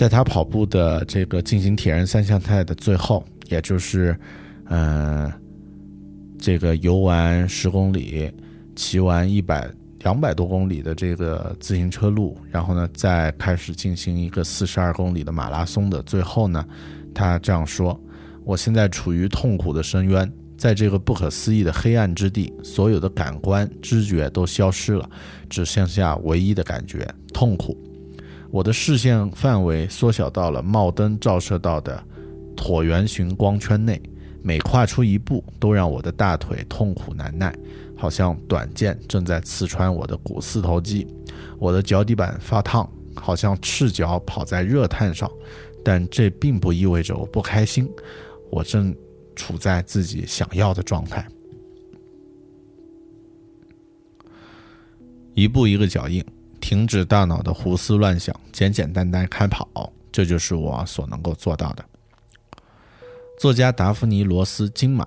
[0.00, 4.18] 在他跑步的这个进行铁人三项赛的最后，也就是，
[4.64, 5.30] 呃，
[6.38, 8.32] 这个游完十公里，
[8.74, 16.66] 骑完一百两百多公里的这个自行车路，然后呢，再开始进行一个四十二公里的马拉松的最后呢，
[17.14, 18.00] 他这样说
[18.42, 25.06] ：“我现在处于痛苦的深渊，在这个不可思议的黑暗之地，所有的感官知觉都消失了，
[25.50, 27.76] 只剩下唯一的感觉——痛苦。”
[28.50, 32.02] 我的视线范围缩小到了帽灯照射到的
[32.56, 34.00] 椭圆形光圈内，
[34.42, 37.54] 每跨出一步都让我的大腿痛苦难耐，
[37.96, 41.06] 好像短剑正在刺穿我的股四头肌。
[41.58, 45.30] 我的脚底板发烫，好像赤脚跑在热炭上，
[45.84, 47.88] 但这并不意味着我不开心。
[48.50, 48.92] 我正
[49.36, 51.24] 处在自己想要的状态，
[55.34, 56.24] 一步一个脚印。
[56.70, 61.84] 停止大脑的胡思乱想，简简单单开跑，这就是我所能够做到的。
[63.40, 65.04] 作家达芙妮·罗斯金马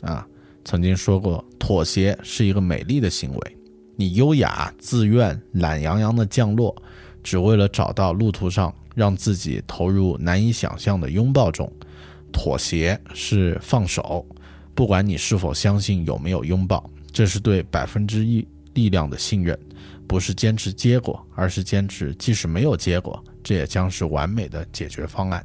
[0.00, 0.26] 啊
[0.64, 3.56] 曾经说过：“妥协是一个美丽的行为。
[3.96, 6.74] 你优雅、自愿、懒洋洋的降落，
[7.22, 11.70] 只为了找到路途上让自己投入难以想象的拥抱中。
[12.32, 14.26] 妥协是放手，
[14.74, 19.54] 不管你是否相信有没有拥抱，这是对百分之一力量的信任。”
[20.06, 25.44] 不是坚持结果，而是坚持即使没有结果，这也将是完美的解决方案。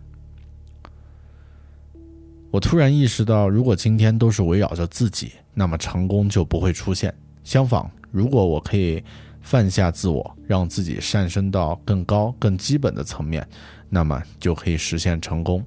[2.52, 7.14] 我突然意识到，如果今天都是围绕着自己，那么成功就不会出现。
[7.44, 9.04] 相反，如果我可以
[9.42, 13.48] 放下自我，让自己上升到更高、更基本的层面，
[13.88, 15.64] 那么就可以实现成功。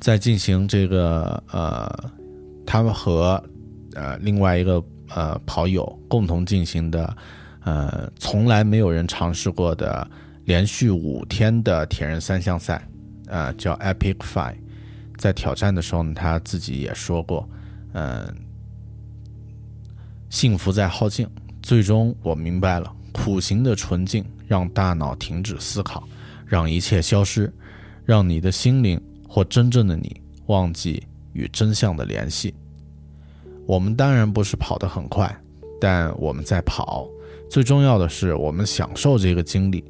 [0.00, 2.10] 在进行这个呃，
[2.66, 3.42] 他们和
[3.94, 4.82] 呃另外一个
[5.14, 7.16] 呃跑友共同进行的
[7.60, 10.08] 呃从来没有人尝试过的
[10.44, 12.86] 连续五天的铁人三项赛，
[13.26, 14.56] 呃叫 Epic Five。
[15.18, 17.48] 在挑战的时候呢，他自己也说过，
[17.92, 18.34] 嗯、
[20.30, 21.28] 幸福在耗尽。
[21.62, 26.02] 最终我明白了，苦行的纯净让大脑停止思考，
[26.44, 27.52] 让一切消失，
[28.04, 31.00] 让你的心灵或真正的你忘记
[31.34, 32.52] 与真相的联系。
[33.66, 35.34] 我们当然不是跑得很快，
[35.80, 37.08] 但我们在跑。
[37.48, 39.84] 最重要的是，我们享受这个经历，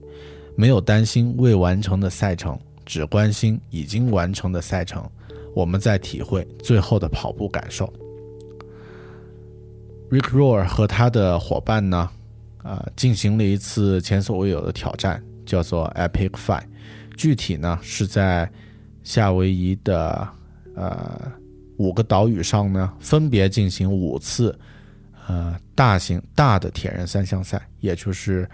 [0.57, 5.09] 没有担心未完成的赛程，只关心已经完成的赛程。
[5.55, 7.93] 我们在体会最后的跑步感受。
[10.11, 12.11] Rick Roar 和他的伙伴呢，
[12.63, 16.65] 啊、进行了一次前所未有的挑战，叫做 Epic Five。
[17.17, 18.51] 具体呢是在
[19.05, 20.29] 夏威夷的
[20.75, 21.33] 呃
[21.79, 24.59] 五个岛屿上呢，分别进行五次
[25.27, 28.49] 呃大型大的铁人三项赛，也就是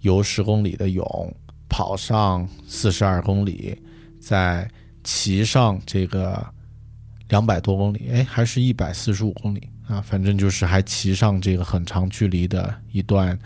[0.00, 1.36] 游十公里的泳，
[1.68, 3.80] 跑上四十二公里，
[4.20, 4.68] 再
[5.02, 6.44] 骑上这个
[7.28, 13.38] 两百多公里，哎，还是一百四十五公里啊，反正就是还骑上这个很长距离的一段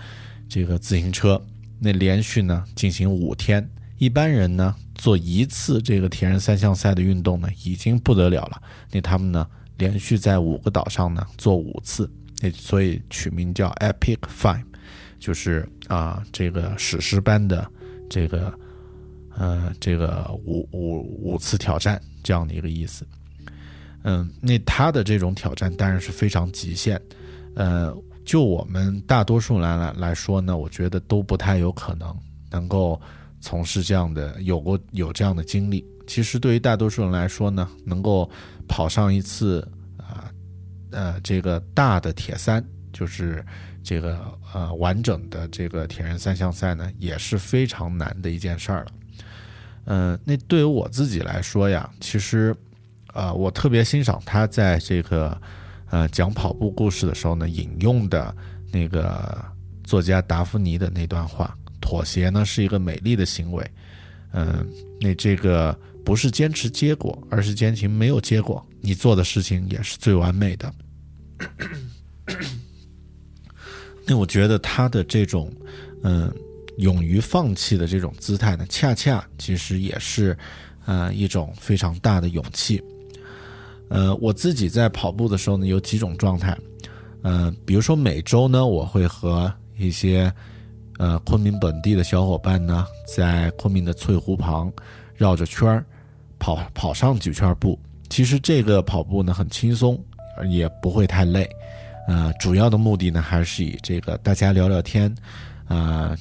[0.48, 1.40] 这个自行车，
[1.78, 3.68] 那连续呢进行五天。
[3.98, 9.46] 一般人呢做一次这个铁人三项赛的运动呢已经不得了了，那他们呢
[9.76, 14.64] 连续在五个岛上呢做五次，那所以取名叫 Epic Five，
[15.18, 17.68] 就是啊这个史诗般的
[18.08, 18.52] 这个
[19.36, 23.06] 呃这个五五五次挑战这样的一个意思。
[24.04, 27.00] 嗯，那他的这种挑战当然是非常极限，
[27.54, 27.94] 呃，
[28.24, 32.16] 就我们大多数人来来说呢，我觉得都不太有可能
[32.48, 32.98] 能够
[33.40, 35.84] 从事这样的有过有这样的经历。
[36.06, 38.30] 其实对于大多数人来说呢，能够
[38.66, 39.60] 跑上一次
[39.96, 40.30] 啊
[40.90, 43.44] 呃这个大的铁三，就是
[43.82, 44.18] 这个
[44.52, 48.92] 呃完整的这个铁人三项赛呢，也是非常难的一件事儿了。
[49.84, 52.54] 嗯、那对于我自己来说呀，其实。
[53.14, 55.36] 呃，我特别欣赏他在这个
[55.90, 58.32] 呃讲跑步故事的时候呢，引用的
[58.70, 59.42] 那个
[59.82, 61.56] 作家达芙妮的那段话
[61.88, 63.66] ：“妥协呢是一个美丽的行为。”
[64.32, 64.68] 嗯，
[65.00, 65.74] 那这个
[66.04, 70.70] 不是坚持结果，而是坚持没有结果，你做的事情也是最完美的。
[74.04, 75.50] 那我觉得他的这种
[76.02, 76.30] 嗯
[76.76, 80.36] 勇于放弃的这种姿态呢，恰恰其实也是
[80.84, 82.82] 呃一种非常大的勇气。
[83.88, 86.54] 呃，我自己在跑步的时候呢，有几种状态。
[87.22, 90.30] 呃，比如说每周呢，我会和一些
[90.98, 94.70] 呃昆明本地的小伙伴呢，在昆明的翠湖旁
[95.16, 95.84] 绕着圈儿
[96.38, 97.78] 跑跑上几圈步。
[98.10, 99.98] 其实这个跑步呢很轻松，
[100.50, 101.48] 也不会太累。
[102.06, 105.14] 呃，主要的目的呢还是以这个大家聊聊天，
[105.66, 106.16] 啊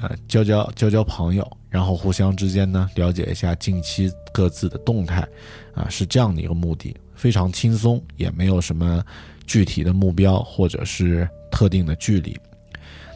[0.00, 5.26] 呃交交交交朋友，然后互相之间呢了解一下近期各自的动态。
[5.74, 9.04] 啊，是这样的一个目的，非常轻松，也没有什么
[9.46, 12.38] 具体的目标或者是特定的距离。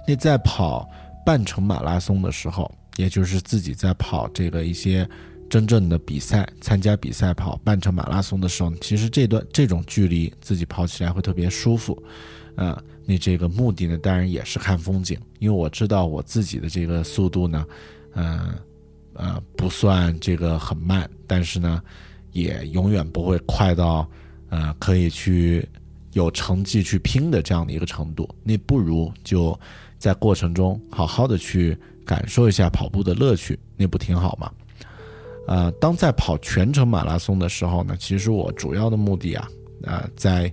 [0.07, 0.89] 那在跑
[1.25, 5.09] 半程马拉松的时候，也就是自己在跑这个一些
[5.49, 12.01] 真正的比赛、参加比赛跑半程马拉松的时候，其实这段这种距离自己跑起来会特别舒服。
[12.57, 17.65] 啊，那这个目的呢，当然也是看风景，因为我知道我自己的这个速度呢，
[18.15, 18.55] 嗯
[19.15, 21.83] 呃不算这个很慢，但是呢。
[22.33, 24.09] 也永远不会快到，
[24.51, 25.69] 呃，可以去
[26.13, 28.33] 有成绩去拼的这样的一个程度。
[28.45, 29.59] 那不如就
[30.01, 34.51] 在过程中好好的去感受一下跑步的乐趣，那不挺好吗？
[35.47, 39.49] 呃，当在跑全程马拉松的时候呢，其实我主要的目的啊，
[39.83, 40.53] 呃，在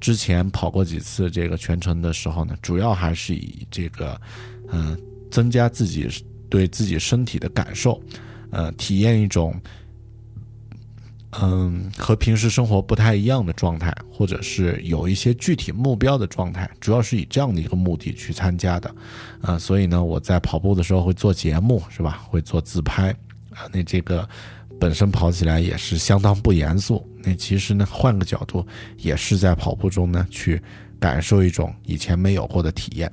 [0.00, 4.20] 之前跑过几次这个全程的时候呢，主要还是以这个，
[4.72, 4.98] 嗯、
[5.30, 6.08] 增加自己
[6.48, 8.00] 对自己身体的感受，
[8.50, 9.54] 呃，体验一种。
[11.42, 18.94] 嗯，和平时生活不太一样的状态，或者是有一些具体目标的状态，主要是以这样的一个目的去参加的，
[19.42, 22.22] 啊、所以呢，我在跑步的时候会做节目，是吧？
[22.26, 23.10] 会做自拍，
[23.50, 24.26] 啊，那这个
[24.80, 27.06] 本身跑起来也是相当不严肃。
[27.22, 28.66] 那其实呢，换个角度，
[28.96, 30.62] 也是在跑步中呢去
[30.98, 33.12] 感受一种以前没有过的体验。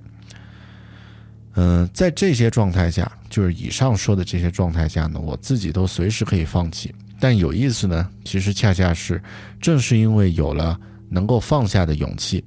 [1.56, 6.94] 嗯，在这些状态下，就是以上说的这些状态下呢，我自己都随时可以放弃。
[7.24, 9.24] 但有意思呢，其实恰恰是
[9.62, 12.44] 正是因为有了能够放下的勇气，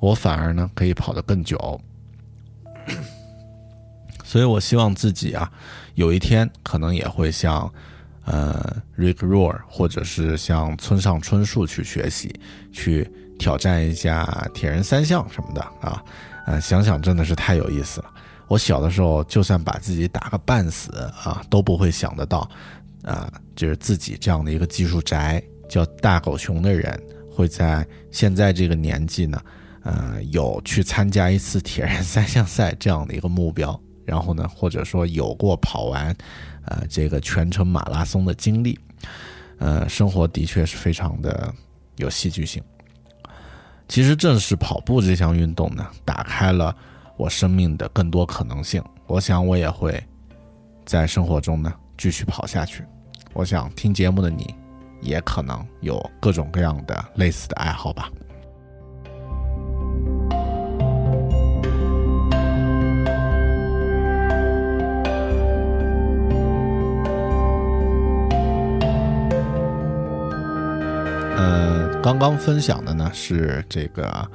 [0.00, 1.78] 我反而呢可以跑得更久。
[4.24, 5.52] 所以我希望自己啊，
[5.94, 7.70] 有一天可能也会像
[8.24, 12.34] 呃 Rick Roar 或者是像村上春树去学习，
[12.72, 13.06] 去
[13.38, 16.02] 挑战一下铁人三项什么的啊。
[16.46, 18.10] 呃，想想真的是太有意思了。
[18.48, 22.48] 我小的时候，就算把自己打个半死啊，都不会想得到，
[23.04, 26.98] 啊，就是自己这样的一个技术宅，叫大狗熊的人，
[27.30, 29.40] 会在现在这个年纪呢，
[29.82, 36.16] 呃，有去参加一次铁人三项赛这样的一个目标，然后呢，或者说有过跑完，
[36.64, 38.78] 呃，这个全程马拉松的经历，
[39.58, 41.54] 呃，生活的确是非常的
[41.96, 42.62] 有戏剧性。
[43.86, 46.74] 其实正是跑步这项运动呢，打开了
[47.18, 48.82] 我生命的更多可能性。
[49.06, 50.02] 我想我也会
[50.86, 52.82] 在生活中呢继续跑下去。
[53.34, 54.54] 我想听节目的你，
[55.00, 58.08] 也可能有各种各样的类似的爱好吧。
[71.36, 74.30] 呃，刚刚分享的呢是这个，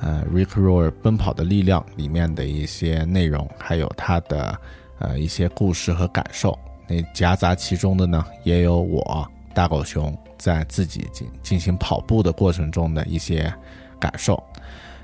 [0.00, 4.56] 呃，Rick Roar《奔跑的力量》里面的一些内容，还有他的
[5.00, 6.56] 呃一些故事和感受。
[6.86, 13.52] 那夹杂其中的呢，也有我大狗熊在自己进进行跑步的过程中的一些
[13.98, 14.42] 感受。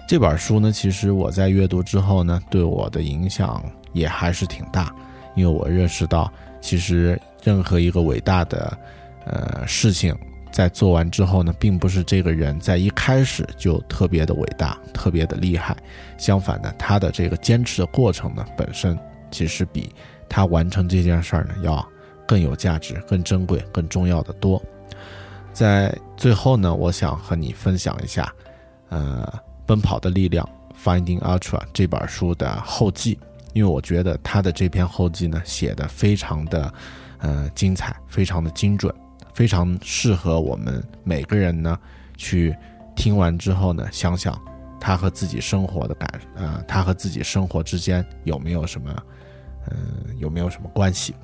[0.08, 4.94] 这本书呢，其实我在阅读之后呢，对我的影响也还是挺大，
[5.34, 8.78] 因为我认识到，其实任何一个伟大的
[9.24, 10.16] 呃事情。
[10.52, 15.76] 在做完之后呢，并不是这个人在一开始就特别的伟大、特别的厉害，
[16.18, 18.98] 相反呢，他的这个坚持的过程呢，本身
[19.30, 19.94] 其实比
[20.30, 21.86] 他完成这件事儿呢要
[22.26, 24.62] 更有价值、更珍贵、更重要的多。
[25.52, 28.32] 在最后呢，我想和你分享一下，
[28.88, 29.28] 呃，
[29.66, 30.48] 《奔跑的力量》
[30.82, 33.18] （Finding Ultra） 这本书的后记，
[33.52, 36.72] 因为我觉得他的这篇后记呢写的非常的，
[37.18, 38.94] 呃，精彩，非常的精准。
[39.32, 41.78] 非常适合我们每个人呢，
[42.16, 42.54] 去
[42.94, 44.38] 听完之后呢，想想
[44.78, 48.94] 他和自己生活的感，呃，他和自己生活之间有没有什么，
[49.68, 51.14] 嗯，有没有什么关系？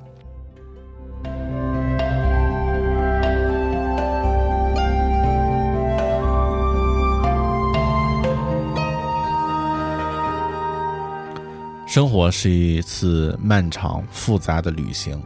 [11.87, 15.19] 生活是一次漫长复杂的旅行，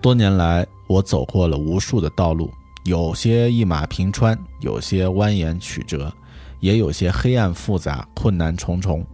[0.00, 0.66] 多年来。
[0.86, 2.50] 我走过了无数的道路，
[2.84, 6.10] 有些一马平川，有些蜿蜒曲折，
[6.60, 9.04] 也有些黑暗复杂、困难重重。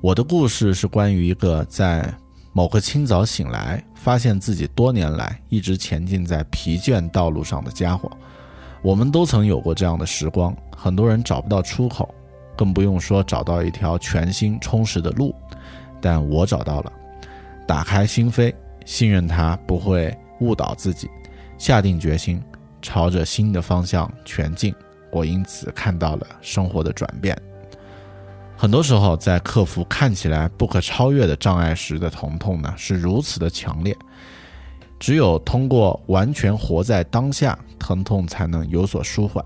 [0.00, 2.12] 我的故事是关于一个在
[2.56, 8.10] 某个清早醒来，发现自己多年来一直前进在疲倦道路上的家伙。
[8.80, 12.14] 我们都曾有过这样的时光，很多人找不到出口，
[12.56, 15.34] 更不用说找到一条全新充实的路。
[16.00, 16.90] 但我找到了，
[17.68, 18.54] 打开心扉，
[18.86, 20.16] 信任它不会。
[20.40, 21.10] 误导自己，
[21.58, 22.42] 下定决心
[22.80, 24.74] 朝着新的方向前进。
[25.10, 27.36] 我因此看到了生活的转变。
[28.58, 33.94] 很多时候，在克服看起来不可超越的障碍时的疼痛呢，是如此的强烈。
[34.98, 39.44] 只有通过完全活在当下，疼痛才能有所舒缓。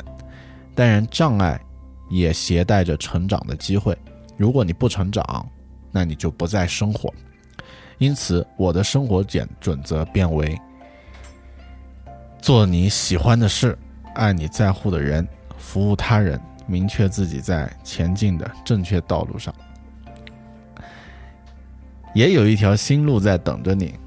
[0.77, 1.61] 当然，障碍
[2.09, 3.99] 也携带着成长的机会。
[4.37, 5.45] 如果你不成长，
[5.91, 7.13] 那你就不再生活。
[7.99, 10.57] 因此，我的生活简准则变为。
[12.41, 13.77] 做你喜欢的事，
[14.15, 15.27] 爱你在乎的人，
[15.59, 16.41] 服务他人，
[16.71, 19.53] 明确自己在前进的正确道路上。
[22.15, 23.99] 也有一条新路在等着你，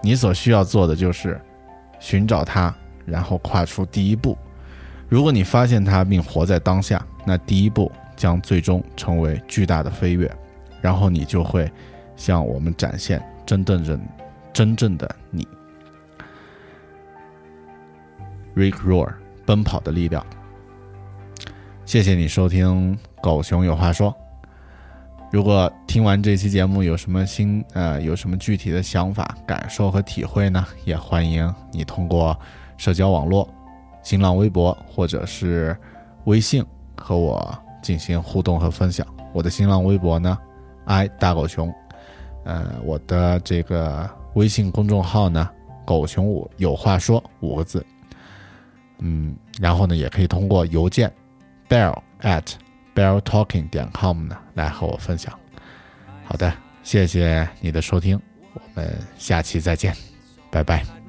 [0.00, 1.40] 你所需要做的就是
[1.98, 2.72] 寻找它，
[3.04, 4.38] 然后跨出第一步。
[5.08, 10.30] 如果你发现它并活在当下，那第一步将最终成为巨大的飞跃，
[10.80, 11.70] 然后你就会
[12.16, 14.00] 向我们展现真正人
[14.52, 15.46] 真正的你。
[18.54, 19.14] Rick Roar，
[19.44, 20.24] 奔跑的力量。
[21.84, 24.10] 谢谢你收听《狗熊有话说》。
[25.32, 30.64] 如果听完这期节目有什么新呃有什么具体的想法、感受和体会呢？
[30.84, 32.38] 也欢迎你通过
[32.76, 33.48] 社交网络、
[34.02, 35.76] 新浪微博或者是
[36.24, 36.64] 微信
[36.96, 39.04] 和我进行互动和分享。
[39.32, 40.38] 我的新浪微博呢
[40.84, 41.72] ，i 大狗熊。
[42.44, 45.50] 呃，我的这个微信公众号呢，
[45.84, 47.84] 狗熊五有话说五个字。
[48.98, 51.12] 嗯，然后呢，也可以通过邮件
[51.72, 52.52] bell at
[52.94, 55.32] belltalking 点 com 呢来和我分享。
[56.24, 56.52] 好的，
[56.82, 58.20] 谢谢你的收听，
[58.52, 59.94] 我们下期再见，
[60.50, 61.01] 拜拜。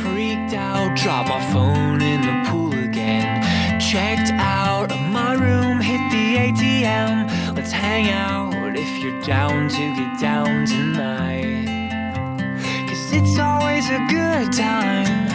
[0.00, 3.42] Freaked out, dropped my phone in the pool again.
[3.78, 4.53] Checked out
[7.84, 11.66] hang out if you're down to get down tonight.
[12.88, 15.28] Cause it's always a good time.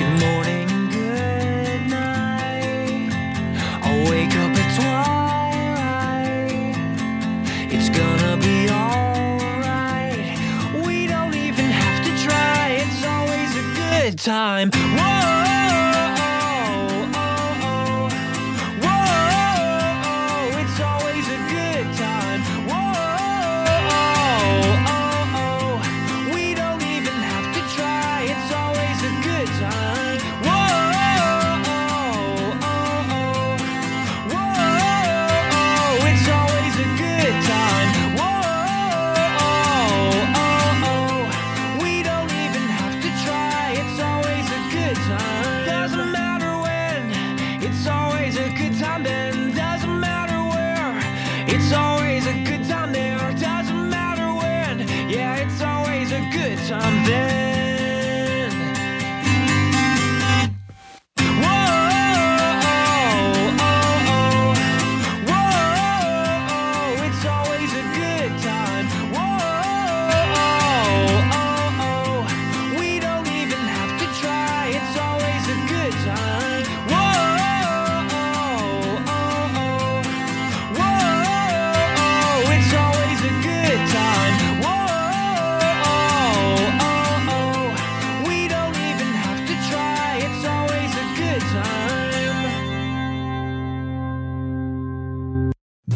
[0.00, 3.10] Good morning and good night.
[3.84, 6.52] I'll wake up at twilight.
[7.74, 10.26] It's gonna be alright.
[10.84, 12.62] We don't even have to try.
[12.82, 14.70] It's always a good time.
[14.72, 15.61] Whoa.